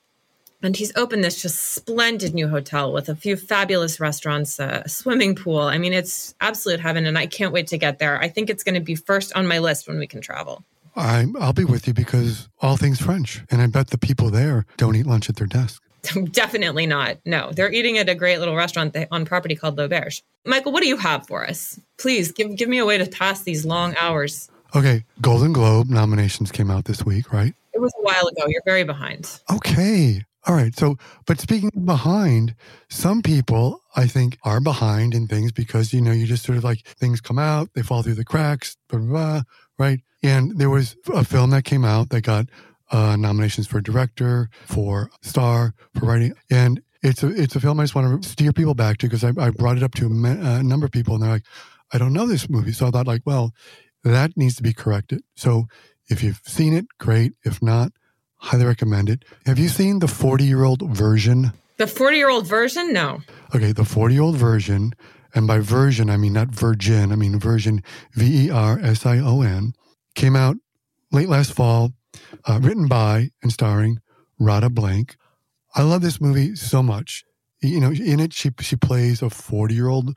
and 0.62 0.76
he's 0.76 0.94
opened 0.96 1.22
this 1.22 1.40
just 1.40 1.74
splendid 1.74 2.34
new 2.34 2.48
hotel 2.48 2.92
with 2.92 3.08
a 3.08 3.16
few 3.16 3.36
fabulous 3.36 4.00
restaurants, 4.00 4.58
a 4.58 4.88
swimming 4.88 5.34
pool. 5.34 5.60
I 5.60 5.78
mean, 5.78 5.92
it's 5.92 6.34
absolute 6.40 6.80
heaven, 6.80 7.06
and 7.06 7.18
I 7.18 7.26
can't 7.26 7.52
wait 7.52 7.68
to 7.68 7.78
get 7.78 7.98
there. 7.98 8.20
I 8.20 8.28
think 8.28 8.50
it's 8.50 8.64
going 8.64 8.74
to 8.74 8.80
be 8.80 8.94
first 8.94 9.36
on 9.36 9.46
my 9.46 9.58
list 9.58 9.86
when 9.86 9.98
we 9.98 10.06
can 10.06 10.20
travel. 10.20 10.64
I, 10.96 11.26
I'll 11.38 11.52
be 11.52 11.64
with 11.64 11.86
you 11.86 11.94
because 11.94 12.48
all 12.60 12.76
things 12.76 13.00
French, 13.00 13.44
and 13.50 13.62
I 13.62 13.66
bet 13.66 13.90
the 13.90 13.98
people 13.98 14.30
there 14.30 14.66
don't 14.76 14.96
eat 14.96 15.06
lunch 15.06 15.28
at 15.28 15.36
their 15.36 15.46
desk. 15.46 15.80
Definitely 16.32 16.86
not. 16.86 17.18
No, 17.24 17.52
they're 17.52 17.72
eating 17.72 17.98
at 17.98 18.08
a 18.08 18.14
great 18.14 18.38
little 18.38 18.56
restaurant 18.56 18.96
on 19.10 19.24
property 19.24 19.54
called 19.54 19.76
L'Auberge. 19.78 20.22
Michael, 20.44 20.72
what 20.72 20.82
do 20.82 20.88
you 20.88 20.96
have 20.96 21.26
for 21.26 21.46
us? 21.46 21.78
Please 21.98 22.32
give 22.32 22.56
give 22.56 22.68
me 22.68 22.78
a 22.78 22.86
way 22.86 22.98
to 22.98 23.06
pass 23.06 23.42
these 23.42 23.64
long 23.64 23.94
hours. 23.96 24.50
Okay, 24.74 25.04
Golden 25.20 25.52
Globe 25.52 25.88
nominations 25.88 26.50
came 26.50 26.70
out 26.70 26.84
this 26.84 27.04
week, 27.04 27.32
right? 27.32 27.54
It 27.74 27.80
was 27.80 27.92
a 27.98 28.02
while 28.02 28.26
ago. 28.26 28.44
You're 28.48 28.62
very 28.64 28.84
behind. 28.84 29.40
Okay. 29.52 30.24
All 30.48 30.54
right. 30.54 30.74
So, 30.78 30.96
but 31.26 31.40
speaking 31.40 31.70
behind, 31.84 32.54
some 32.88 33.20
people 33.20 33.82
I 33.96 34.06
think 34.06 34.38
are 34.44 34.60
behind 34.60 35.14
in 35.14 35.26
things 35.26 35.52
because, 35.52 35.92
you 35.92 36.00
know, 36.00 36.10
you 36.10 36.24
just 36.26 36.42
sort 36.42 36.56
of 36.56 36.64
like 36.64 36.86
things 36.86 37.20
come 37.20 37.38
out, 37.38 37.68
they 37.74 37.82
fall 37.82 38.02
through 38.02 38.14
the 38.14 38.24
cracks, 38.24 38.74
blah, 38.88 38.98
blah, 38.98 39.08
blah, 39.08 39.42
right? 39.78 40.00
And 40.22 40.58
there 40.58 40.70
was 40.70 40.96
a 41.12 41.22
film 41.22 41.50
that 41.50 41.64
came 41.64 41.84
out 41.84 42.08
that 42.10 42.22
got 42.22 42.46
uh, 42.90 43.16
nominations 43.16 43.66
for 43.66 43.82
director, 43.82 44.48
for 44.64 45.10
star, 45.20 45.74
for 45.94 46.06
writing. 46.06 46.32
And 46.50 46.80
it's 47.02 47.22
a, 47.22 47.28
it's 47.28 47.54
a 47.54 47.60
film 47.60 47.78
I 47.78 47.82
just 47.82 47.94
want 47.94 48.22
to 48.22 48.28
steer 48.28 48.54
people 48.54 48.74
back 48.74 48.96
to 48.98 49.06
because 49.06 49.24
I, 49.24 49.32
I 49.38 49.50
brought 49.50 49.76
it 49.76 49.82
up 49.82 49.94
to 49.96 50.06
a, 50.06 50.08
a 50.08 50.62
number 50.62 50.86
of 50.86 50.92
people 50.92 51.14
and 51.14 51.22
they're 51.22 51.30
like, 51.30 51.44
I 51.92 51.98
don't 51.98 52.14
know 52.14 52.26
this 52.26 52.48
movie. 52.48 52.72
So 52.72 52.86
I 52.86 52.90
thought 52.90 53.06
like, 53.06 53.22
well, 53.26 53.52
that 54.02 54.34
needs 54.34 54.56
to 54.56 54.62
be 54.62 54.72
corrected. 54.72 55.22
So 55.36 55.66
if 56.08 56.22
you've 56.22 56.40
seen 56.46 56.72
it, 56.72 56.86
great. 56.98 57.34
If 57.44 57.62
not, 57.62 57.92
Highly 58.38 58.64
recommend 58.64 59.08
it. 59.08 59.24
Have 59.46 59.58
you 59.58 59.68
seen 59.68 59.98
the 59.98 60.08
40 60.08 60.44
year 60.44 60.64
old 60.64 60.82
version? 60.82 61.52
The 61.76 61.86
40 61.86 62.16
year 62.16 62.30
old 62.30 62.46
version? 62.46 62.92
No. 62.92 63.20
Okay, 63.54 63.72
the 63.72 63.84
40 63.84 64.14
year 64.14 64.22
old 64.22 64.36
version. 64.36 64.92
And 65.34 65.46
by 65.46 65.58
version, 65.58 66.08
I 66.08 66.16
mean 66.16 66.32
not 66.32 66.48
virgin, 66.48 67.12
I 67.12 67.16
mean 67.16 67.38
version 67.38 67.82
V 68.12 68.46
E 68.46 68.50
R 68.50 68.78
S 68.80 69.04
I 69.04 69.18
O 69.18 69.42
N. 69.42 69.72
Came 70.14 70.34
out 70.34 70.56
late 71.12 71.28
last 71.28 71.52
fall, 71.52 71.92
uh, 72.46 72.58
written 72.62 72.88
by 72.88 73.30
and 73.42 73.52
starring 73.52 73.98
Radha 74.38 74.70
Blank. 74.70 75.16
I 75.74 75.82
love 75.82 76.02
this 76.02 76.20
movie 76.20 76.56
so 76.56 76.82
much. 76.82 77.24
You 77.60 77.80
know, 77.80 77.90
in 77.90 78.20
it, 78.20 78.32
she, 78.32 78.50
she 78.60 78.76
plays 78.76 79.20
a 79.20 79.30
40 79.30 79.74
year 79.74 79.88
old 79.88 80.16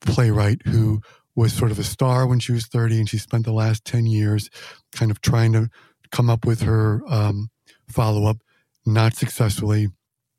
playwright 0.00 0.62
who 0.66 1.00
was 1.34 1.52
sort 1.52 1.70
of 1.70 1.78
a 1.78 1.84
star 1.84 2.26
when 2.26 2.40
she 2.40 2.52
was 2.52 2.66
30, 2.66 2.98
and 2.98 3.08
she 3.08 3.18
spent 3.18 3.44
the 3.44 3.52
last 3.52 3.84
10 3.84 4.06
years 4.06 4.48
kind 4.92 5.10
of 5.10 5.20
trying 5.20 5.52
to 5.52 5.68
come 6.10 6.30
up 6.30 6.44
with 6.44 6.62
her 6.62 7.02
um, 7.08 7.50
follow 7.88 8.26
up, 8.26 8.38
not 8.86 9.14
successfully. 9.14 9.88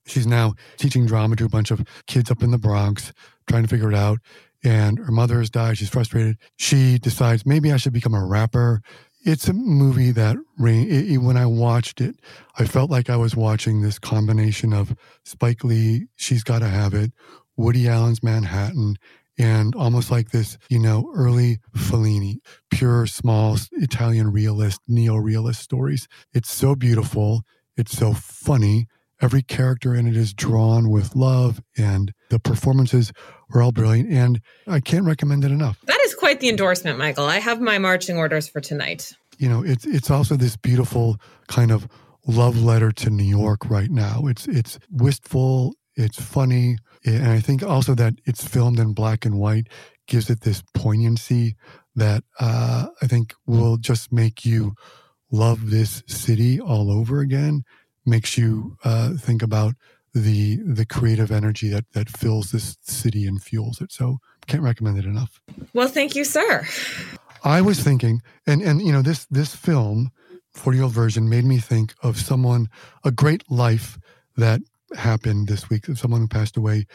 She's 0.05 0.27
now 0.27 0.53
teaching 0.77 1.05
drama 1.05 1.35
to 1.35 1.45
a 1.45 1.49
bunch 1.49 1.71
of 1.71 1.85
kids 2.07 2.31
up 2.31 2.41
in 2.41 2.51
the 2.51 2.57
Bronx, 2.57 3.13
trying 3.47 3.63
to 3.63 3.69
figure 3.69 3.89
it 3.89 3.95
out. 3.95 4.19
And 4.63 4.97
her 4.99 5.11
mother 5.11 5.37
has 5.39 5.49
died. 5.49 5.77
She's 5.77 5.89
frustrated. 5.89 6.37
She 6.57 6.97
decides 6.97 7.45
maybe 7.45 7.71
I 7.71 7.77
should 7.77 7.93
become 7.93 8.13
a 8.13 8.25
rapper. 8.25 8.81
It's 9.25 9.47
a 9.47 9.53
movie 9.53 10.11
that, 10.11 10.37
when 10.57 11.37
I 11.37 11.45
watched 11.45 12.01
it, 12.01 12.15
I 12.57 12.65
felt 12.65 12.89
like 12.89 13.09
I 13.09 13.17
was 13.17 13.35
watching 13.35 13.81
this 13.81 13.99
combination 13.99 14.73
of 14.73 14.95
Spike 15.23 15.63
Lee, 15.63 16.07
She's 16.15 16.43
Gotta 16.43 16.67
Have 16.67 16.93
It, 16.93 17.11
Woody 17.55 17.87
Allen's 17.87 18.23
Manhattan, 18.23 18.97
and 19.39 19.73
almost 19.73 20.11
like 20.11 20.31
this, 20.31 20.57
you 20.69 20.77
know, 20.77 21.11
early 21.15 21.59
Fellini, 21.75 22.35
pure, 22.69 23.07
small 23.07 23.57
Italian 23.71 24.31
realist, 24.31 24.81
neo 24.87 25.15
realist 25.15 25.61
stories. 25.61 26.07
It's 26.33 26.51
so 26.51 26.75
beautiful. 26.75 27.43
It's 27.77 27.97
so 27.97 28.13
funny. 28.13 28.87
Every 29.21 29.41
character 29.41 29.95
in 29.95 30.07
it 30.07 30.15
is 30.15 30.33
drawn 30.33 30.89
with 30.89 31.15
love, 31.15 31.61
and 31.77 32.13
the 32.29 32.39
performances 32.39 33.11
are 33.53 33.61
all 33.61 33.71
brilliant. 33.71 34.09
And 34.11 34.41
I 34.67 34.79
can't 34.79 35.05
recommend 35.05 35.43
it 35.43 35.51
enough. 35.51 35.79
That 35.85 35.99
is 36.01 36.15
quite 36.15 36.39
the 36.39 36.49
endorsement, 36.49 36.97
Michael. 36.97 37.25
I 37.25 37.39
have 37.39 37.59
my 37.59 37.79
marching 37.79 38.17
orders 38.17 38.47
for 38.47 38.61
tonight. 38.61 39.13
You 39.37 39.49
know, 39.49 39.63
it's 39.63 39.85
it's 39.85 40.11
also 40.11 40.35
this 40.35 40.55
beautiful 40.57 41.17
kind 41.47 41.71
of 41.71 41.87
love 42.27 42.61
letter 42.61 42.91
to 42.91 43.09
New 43.09 43.23
York 43.23 43.69
right 43.69 43.89
now. 43.89 44.23
It's 44.27 44.47
it's 44.47 44.79
wistful, 44.89 45.75
it's 45.99 46.21
funny, 46.21 46.77
and 47.05 47.27
I 47.27 47.39
think 47.39 47.61
also 47.61 47.93
that 47.95 48.13
it's 48.25 48.47
filmed 48.47 48.79
in 48.79 48.93
black 48.93 49.25
and 49.25 49.39
white 49.39 49.67
gives 50.07 50.29
it 50.29 50.41
this 50.41 50.63
poignancy 50.73 51.55
that 51.95 52.23
uh, 52.39 52.87
I 53.01 53.07
think 53.07 53.33
will 53.45 53.77
just 53.77 54.11
make 54.11 54.45
you 54.45 54.73
love 55.31 55.69
this 55.69 56.01
city 56.07 56.59
all 56.59 56.91
over 56.91 57.19
again 57.19 57.63
makes 58.05 58.37
you 58.37 58.77
uh, 58.83 59.13
think 59.13 59.43
about 59.43 59.75
the 60.13 60.57
the 60.65 60.85
creative 60.85 61.31
energy 61.31 61.69
that 61.69 61.85
that 61.93 62.09
fills 62.09 62.51
this 62.51 62.77
city 62.81 63.27
and 63.27 63.41
fuels 63.41 63.81
it. 63.81 63.91
So 63.91 64.17
can't 64.47 64.63
recommend 64.63 64.97
it 64.97 65.05
enough. 65.05 65.39
Well, 65.73 65.87
thank 65.87 66.15
you, 66.15 66.23
sir. 66.23 66.65
I 67.43 67.61
was 67.61 67.79
thinking, 67.81 68.21
and 68.47 68.61
and 68.61 68.81
you 68.81 68.91
know 68.91 69.01
this 69.01 69.25
this 69.25 69.55
film, 69.55 70.11
forty 70.53 70.77
year 70.77 70.85
old 70.85 70.93
version, 70.93 71.29
made 71.29 71.45
me 71.45 71.59
think 71.59 71.93
of 72.01 72.17
someone 72.17 72.67
a 73.03 73.11
great 73.11 73.49
life 73.51 73.99
that 74.35 74.61
happened 74.95 75.47
this 75.47 75.69
week. 75.69 75.85
Someone 75.85 76.21
who 76.21 76.27
passed 76.27 76.57
away, 76.57 76.85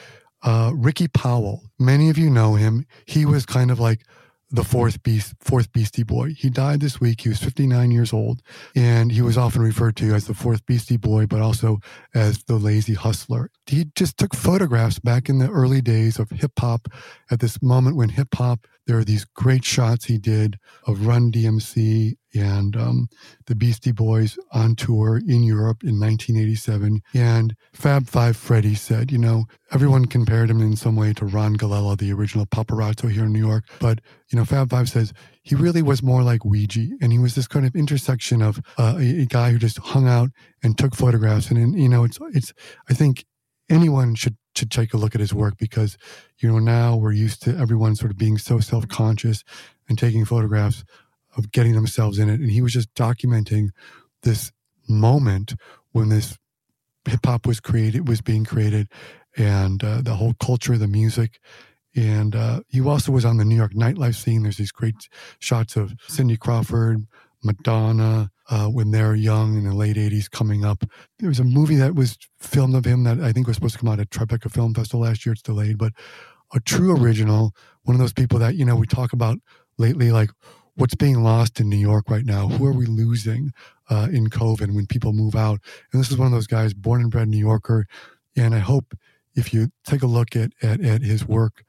uh, 0.42 0.72
Ricky 0.74 1.08
Powell. 1.08 1.62
Many 1.78 2.10
of 2.10 2.18
you 2.18 2.30
know 2.30 2.54
him. 2.54 2.86
He 3.06 3.24
was 3.24 3.46
kind 3.46 3.70
of 3.70 3.80
like 3.80 4.02
the 4.50 4.64
fourth 4.64 5.02
beast, 5.02 5.34
fourth 5.40 5.72
Beastie 5.72 6.04
Boy. 6.04 6.34
He 6.36 6.48
died 6.48 6.80
this 6.80 7.00
week. 7.00 7.22
He 7.22 7.28
was 7.28 7.40
59 7.40 7.90
years 7.90 8.12
old, 8.12 8.40
and 8.76 9.10
he 9.10 9.20
was 9.20 9.36
often 9.36 9.62
referred 9.62 9.96
to 9.96 10.14
as 10.14 10.26
the 10.26 10.34
fourth 10.34 10.64
Beastie 10.66 10.96
Boy, 10.96 11.26
but 11.26 11.40
also 11.40 11.80
as 12.14 12.44
the 12.44 12.54
lazy 12.54 12.94
hustler. 12.94 13.50
He 13.66 13.86
just 13.96 14.16
took 14.16 14.34
photographs 14.34 15.00
back 15.00 15.28
in 15.28 15.38
the 15.38 15.50
early 15.50 15.80
days 15.80 16.18
of 16.18 16.30
hip 16.30 16.52
hop. 16.58 16.88
At 17.30 17.40
this 17.40 17.60
moment 17.62 17.96
when 17.96 18.10
hip 18.10 18.34
hop, 18.34 18.66
there 18.86 18.98
are 18.98 19.04
these 19.04 19.24
great 19.24 19.64
shots 19.64 20.04
he 20.04 20.18
did 20.18 20.58
of 20.86 21.06
Run 21.06 21.32
DMC 21.32 22.16
and 22.34 22.76
um, 22.76 23.08
the 23.46 23.54
Beastie 23.54 23.92
Boys 23.92 24.38
on 24.52 24.74
tour 24.76 25.18
in 25.18 25.42
Europe 25.42 25.82
in 25.82 26.00
1987. 26.00 27.00
And 27.14 27.56
Fab 27.72 28.06
Five 28.06 28.36
Freddy 28.36 28.74
said, 28.74 29.10
you 29.10 29.18
know, 29.18 29.44
everyone 29.72 30.06
compared 30.06 30.50
him 30.50 30.60
in 30.60 30.76
some 30.76 30.96
way 30.96 31.12
to 31.14 31.24
Ron 31.24 31.56
Galella, 31.56 31.96
the 31.96 32.12
original 32.12 32.46
paparazzo 32.46 33.10
here 33.10 33.24
in 33.24 33.32
New 33.32 33.46
York. 33.46 33.64
But, 33.80 34.00
you 34.28 34.38
know, 34.38 34.44
Fab 34.44 34.70
Five 34.70 34.88
says 34.88 35.12
he 35.42 35.54
really 35.54 35.82
was 35.82 36.02
more 36.02 36.22
like 36.22 36.40
Weegee. 36.40 36.92
And 37.00 37.12
he 37.12 37.18
was 37.18 37.34
this 37.34 37.46
kind 37.46 37.66
of 37.66 37.74
intersection 37.74 38.42
of 38.42 38.60
uh, 38.78 38.96
a, 38.98 39.22
a 39.22 39.26
guy 39.26 39.50
who 39.50 39.58
just 39.58 39.78
hung 39.78 40.08
out 40.08 40.30
and 40.62 40.76
took 40.76 40.94
photographs. 40.94 41.50
And, 41.50 41.58
and, 41.58 41.78
you 41.78 41.88
know, 41.88 42.04
it's, 42.04 42.18
it's, 42.32 42.52
I 42.88 42.94
think 42.94 43.24
anyone 43.68 44.14
should 44.14 44.36
should 44.56 44.70
take 44.70 44.94
a 44.94 44.96
look 44.96 45.14
at 45.14 45.20
his 45.20 45.34
work 45.34 45.56
because 45.58 45.96
you 46.38 46.48
know 46.48 46.58
now 46.58 46.96
we're 46.96 47.12
used 47.12 47.42
to 47.42 47.56
everyone 47.56 47.96
sort 47.96 48.10
of 48.10 48.18
being 48.18 48.38
so 48.38 48.60
self-conscious 48.60 49.42
and 49.88 49.98
taking 49.98 50.24
photographs 50.24 50.84
of 51.36 51.52
getting 51.52 51.74
themselves 51.74 52.18
in 52.18 52.28
it. 52.28 52.40
And 52.40 52.50
he 52.50 52.62
was 52.62 52.72
just 52.72 52.92
documenting 52.94 53.68
this 54.22 54.52
moment 54.88 55.54
when 55.92 56.08
this 56.08 56.36
hip 57.08 57.24
hop 57.24 57.46
was 57.46 57.60
created, 57.60 58.08
was 58.08 58.20
being 58.20 58.44
created, 58.44 58.88
and 59.36 59.82
uh, 59.82 60.00
the 60.00 60.14
whole 60.14 60.34
culture, 60.34 60.78
the 60.78 60.88
music. 60.88 61.38
And 61.96 62.34
uh, 62.34 62.60
he 62.68 62.80
also 62.80 63.12
was 63.12 63.24
on 63.24 63.36
the 63.36 63.44
New 63.44 63.56
York 63.56 63.72
nightlife 63.72 64.16
scene. 64.16 64.42
There's 64.42 64.56
these 64.56 64.72
great 64.72 65.08
shots 65.38 65.76
of 65.76 65.94
Cindy 66.08 66.36
Crawford, 66.36 67.06
Madonna, 67.42 68.30
uh, 68.50 68.66
when 68.66 68.90
they're 68.90 69.14
young 69.14 69.56
in 69.56 69.64
the 69.64 69.74
late 69.74 69.96
80s 69.96 70.30
coming 70.30 70.64
up. 70.64 70.84
There 71.18 71.28
was 71.28 71.38
a 71.38 71.44
movie 71.44 71.76
that 71.76 71.94
was 71.94 72.18
filmed 72.38 72.74
of 72.74 72.84
him 72.84 73.04
that 73.04 73.20
I 73.20 73.32
think 73.32 73.46
was 73.46 73.56
supposed 73.56 73.74
to 73.74 73.80
come 73.80 73.88
out 73.90 74.00
at 74.00 74.10
Tribeca 74.10 74.50
Film 74.50 74.74
Festival 74.74 75.00
last 75.00 75.24
year. 75.24 75.32
It's 75.34 75.42
delayed, 75.42 75.78
but 75.78 75.92
a 76.52 76.60
true 76.60 76.96
original, 76.96 77.54
one 77.82 77.94
of 77.94 78.00
those 78.00 78.12
people 78.12 78.38
that, 78.40 78.56
you 78.56 78.64
know, 78.64 78.76
we 78.76 78.86
talk 78.86 79.12
about 79.12 79.38
lately, 79.78 80.10
like, 80.10 80.30
what's 80.76 80.94
being 80.94 81.22
lost 81.22 81.60
in 81.60 81.68
New 81.68 81.76
York 81.76 82.10
right 82.10 82.24
now? 82.24 82.48
Who 82.48 82.66
are 82.66 82.72
we 82.72 82.86
losing 82.86 83.52
uh, 83.90 84.08
in 84.12 84.28
COVID 84.28 84.74
when 84.74 84.86
people 84.86 85.12
move 85.12 85.34
out? 85.34 85.60
And 85.92 86.00
this 86.00 86.10
is 86.10 86.16
one 86.16 86.26
of 86.26 86.32
those 86.32 86.46
guys, 86.46 86.74
born 86.74 87.02
and 87.02 87.10
bred 87.10 87.28
New 87.28 87.38
Yorker. 87.38 87.86
And 88.36 88.54
I 88.54 88.58
hope 88.58 88.94
if 89.34 89.52
you 89.52 89.70
take 89.84 90.02
a 90.02 90.06
look 90.06 90.36
at, 90.36 90.52
at, 90.62 90.80
at 90.80 91.02
his 91.02 91.26
work 91.26 91.64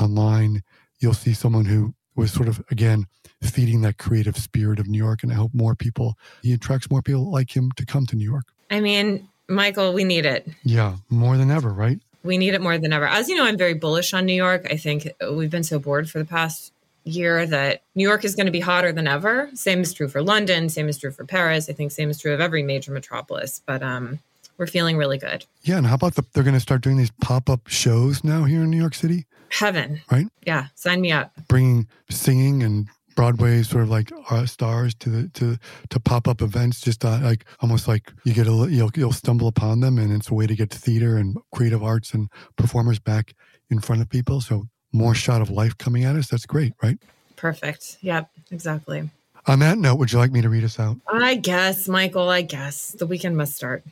online, 0.00 0.62
you'll 0.98 1.14
see 1.14 1.34
someone 1.34 1.66
who 1.66 1.94
was 2.16 2.32
sort 2.32 2.48
of, 2.48 2.62
again, 2.70 3.06
feeding 3.42 3.80
that 3.82 3.98
creative 3.98 4.36
spirit 4.36 4.78
of 4.78 4.88
New 4.88 4.98
York. 4.98 5.22
And 5.22 5.32
I 5.32 5.36
hope 5.36 5.52
more 5.54 5.74
people, 5.74 6.14
he 6.42 6.52
attracts 6.52 6.90
more 6.90 7.02
people 7.02 7.30
like 7.30 7.54
him 7.56 7.70
to 7.76 7.86
come 7.86 8.06
to 8.06 8.16
New 8.16 8.28
York. 8.28 8.46
I 8.70 8.80
mean, 8.80 9.28
Michael, 9.48 9.92
we 9.92 10.04
need 10.04 10.26
it. 10.26 10.48
Yeah, 10.62 10.96
more 11.08 11.36
than 11.36 11.50
ever, 11.50 11.72
right? 11.72 11.98
We 12.22 12.36
need 12.36 12.54
it 12.54 12.60
more 12.60 12.78
than 12.78 12.92
ever. 12.92 13.06
As 13.06 13.28
you 13.28 13.36
know, 13.36 13.44
I'm 13.44 13.56
very 13.56 13.74
bullish 13.74 14.12
on 14.12 14.26
New 14.26 14.34
York. 14.34 14.66
I 14.70 14.76
think 14.76 15.10
we've 15.32 15.50
been 15.50 15.64
so 15.64 15.78
bored 15.78 16.10
for 16.10 16.18
the 16.18 16.24
past 16.24 16.72
year 17.04 17.46
that 17.46 17.82
New 17.94 18.06
York 18.06 18.24
is 18.24 18.34
going 18.34 18.46
to 18.46 18.52
be 18.52 18.60
hotter 18.60 18.92
than 18.92 19.06
ever. 19.06 19.50
Same 19.54 19.80
is 19.80 19.92
true 19.92 20.08
for 20.08 20.22
London. 20.22 20.68
Same 20.68 20.88
is 20.88 20.98
true 20.98 21.10
for 21.10 21.24
Paris. 21.24 21.68
I 21.68 21.72
think 21.72 21.92
same 21.92 22.10
is 22.10 22.20
true 22.20 22.32
of 22.32 22.40
every 22.40 22.62
major 22.62 22.92
metropolis. 22.92 23.60
But 23.64 23.82
um, 23.82 24.18
we're 24.58 24.66
feeling 24.66 24.96
really 24.96 25.18
good. 25.18 25.46
Yeah, 25.62 25.78
and 25.78 25.86
how 25.86 25.94
about 25.94 26.14
the, 26.14 26.24
they're 26.32 26.44
going 26.44 26.54
to 26.54 26.60
start 26.60 26.82
doing 26.82 26.96
these 26.96 27.12
pop 27.22 27.48
up 27.48 27.68
shows 27.68 28.22
now 28.22 28.44
here 28.44 28.62
in 28.62 28.70
New 28.70 28.76
York 28.78 28.94
City? 28.94 29.26
Heaven, 29.48 30.00
right? 30.12 30.26
Yeah, 30.46 30.66
sign 30.74 31.00
me 31.00 31.10
up. 31.10 31.32
Bringing 31.48 31.88
singing 32.08 32.62
and 32.62 32.88
Broadway 33.16 33.62
sort 33.62 33.82
of 33.82 33.90
like 33.90 34.12
uh, 34.30 34.46
stars 34.46 34.94
to 34.96 35.08
the 35.10 35.28
to 35.30 35.58
to 35.88 36.00
pop 36.00 36.28
up 36.28 36.40
events, 36.40 36.80
just 36.80 37.04
uh, 37.04 37.18
like 37.22 37.44
almost 37.60 37.88
like 37.88 38.12
you 38.24 38.32
get 38.32 38.46
a 38.46 38.66
you'll 38.70 38.90
you'll 38.94 39.12
stumble 39.12 39.48
upon 39.48 39.80
them, 39.80 39.98
and 39.98 40.12
it's 40.12 40.30
a 40.30 40.34
way 40.34 40.46
to 40.46 40.54
get 40.54 40.70
theater 40.70 41.16
and 41.16 41.36
creative 41.52 41.82
arts 41.82 42.14
and 42.14 42.28
performers 42.56 42.98
back 42.98 43.34
in 43.68 43.80
front 43.80 44.02
of 44.02 44.08
people. 44.08 44.40
So 44.40 44.64
more 44.92 45.14
shot 45.14 45.40
of 45.40 45.50
life 45.50 45.76
coming 45.78 46.04
at 46.04 46.16
us. 46.16 46.28
That's 46.28 46.46
great, 46.46 46.74
right? 46.82 46.98
Perfect. 47.36 47.98
Yep, 48.02 48.30
exactly. 48.50 49.08
On 49.46 49.58
that 49.60 49.78
note, 49.78 49.96
would 49.96 50.12
you 50.12 50.18
like 50.18 50.32
me 50.32 50.42
to 50.42 50.48
read 50.48 50.64
us 50.64 50.78
out? 50.78 50.96
I 51.08 51.36
guess, 51.36 51.88
Michael, 51.88 52.28
I 52.28 52.42
guess. 52.42 52.92
The 52.92 53.06
weekend 53.06 53.36
must 53.36 53.56
start. 53.56 53.82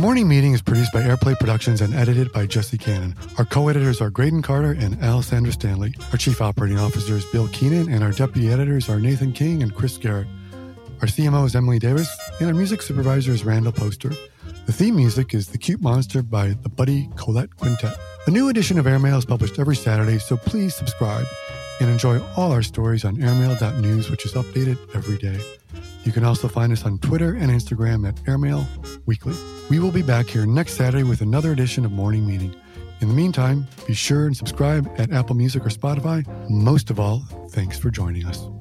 Morning 0.00 0.28
Meeting 0.28 0.52
is 0.52 0.62
produced 0.62 0.92
by 0.92 1.02
Airplay 1.02 1.36
Productions 1.36 1.80
and 1.80 1.92
edited 1.92 2.30
by 2.30 2.46
Jesse 2.46 2.78
Cannon. 2.78 3.16
Our 3.36 3.44
co-editors 3.44 4.00
are 4.00 4.10
Graydon 4.10 4.42
Carter 4.42 4.70
and 4.70 5.02
Alessandra 5.02 5.52
Stanley. 5.52 5.92
Our 6.12 6.18
chief 6.18 6.40
operating 6.40 6.78
officer 6.78 7.16
is 7.16 7.24
Bill 7.26 7.48
Keenan, 7.48 7.88
and 7.88 8.04
our 8.04 8.12
deputy 8.12 8.48
editors 8.48 8.88
are 8.88 9.00
Nathan 9.00 9.32
King 9.32 9.60
and 9.60 9.74
Chris 9.74 9.98
Garrett. 9.98 10.28
Our 11.00 11.08
CMO 11.08 11.44
is 11.46 11.56
Emily 11.56 11.80
Davis, 11.80 12.08
and 12.38 12.46
our 12.48 12.54
music 12.54 12.80
supervisor 12.80 13.32
is 13.32 13.44
Randall 13.44 13.72
Poster. 13.72 14.12
The 14.66 14.72
theme 14.72 14.94
music 14.94 15.34
is 15.34 15.48
The 15.48 15.58
Cute 15.58 15.82
Monster 15.82 16.22
by 16.22 16.50
the 16.62 16.68
Buddy 16.68 17.10
Collette 17.16 17.56
Quintet. 17.56 17.98
A 18.28 18.30
new 18.30 18.50
edition 18.50 18.78
of 18.78 18.86
Airmail 18.86 19.18
is 19.18 19.24
published 19.24 19.58
every 19.58 19.74
Saturday, 19.74 20.18
so 20.18 20.36
please 20.36 20.76
subscribe 20.76 21.26
and 21.80 21.90
enjoy 21.90 22.22
all 22.36 22.52
our 22.52 22.62
stories 22.62 23.04
on 23.04 23.20
airmail.news, 23.20 24.10
which 24.10 24.24
is 24.24 24.34
updated 24.34 24.78
every 24.94 25.18
day. 25.18 25.40
You 26.08 26.14
can 26.14 26.24
also 26.24 26.48
find 26.48 26.72
us 26.72 26.86
on 26.86 26.96
Twitter 27.00 27.34
and 27.34 27.50
Instagram 27.50 28.08
at 28.08 28.18
Airmail 28.26 28.66
Weekly. 29.04 29.34
We 29.68 29.78
will 29.78 29.90
be 29.90 30.00
back 30.00 30.26
here 30.26 30.46
next 30.46 30.72
Saturday 30.72 31.04
with 31.04 31.20
another 31.20 31.52
edition 31.52 31.84
of 31.84 31.92
Morning 31.92 32.26
Meeting. 32.26 32.56
In 33.02 33.08
the 33.08 33.14
meantime, 33.14 33.66
be 33.86 33.92
sure 33.92 34.24
and 34.24 34.34
subscribe 34.34 34.90
at 34.96 35.12
Apple 35.12 35.36
Music 35.36 35.66
or 35.66 35.68
Spotify. 35.68 36.26
Most 36.48 36.88
of 36.88 36.98
all, 36.98 37.18
thanks 37.50 37.78
for 37.78 37.90
joining 37.90 38.24
us. 38.24 38.57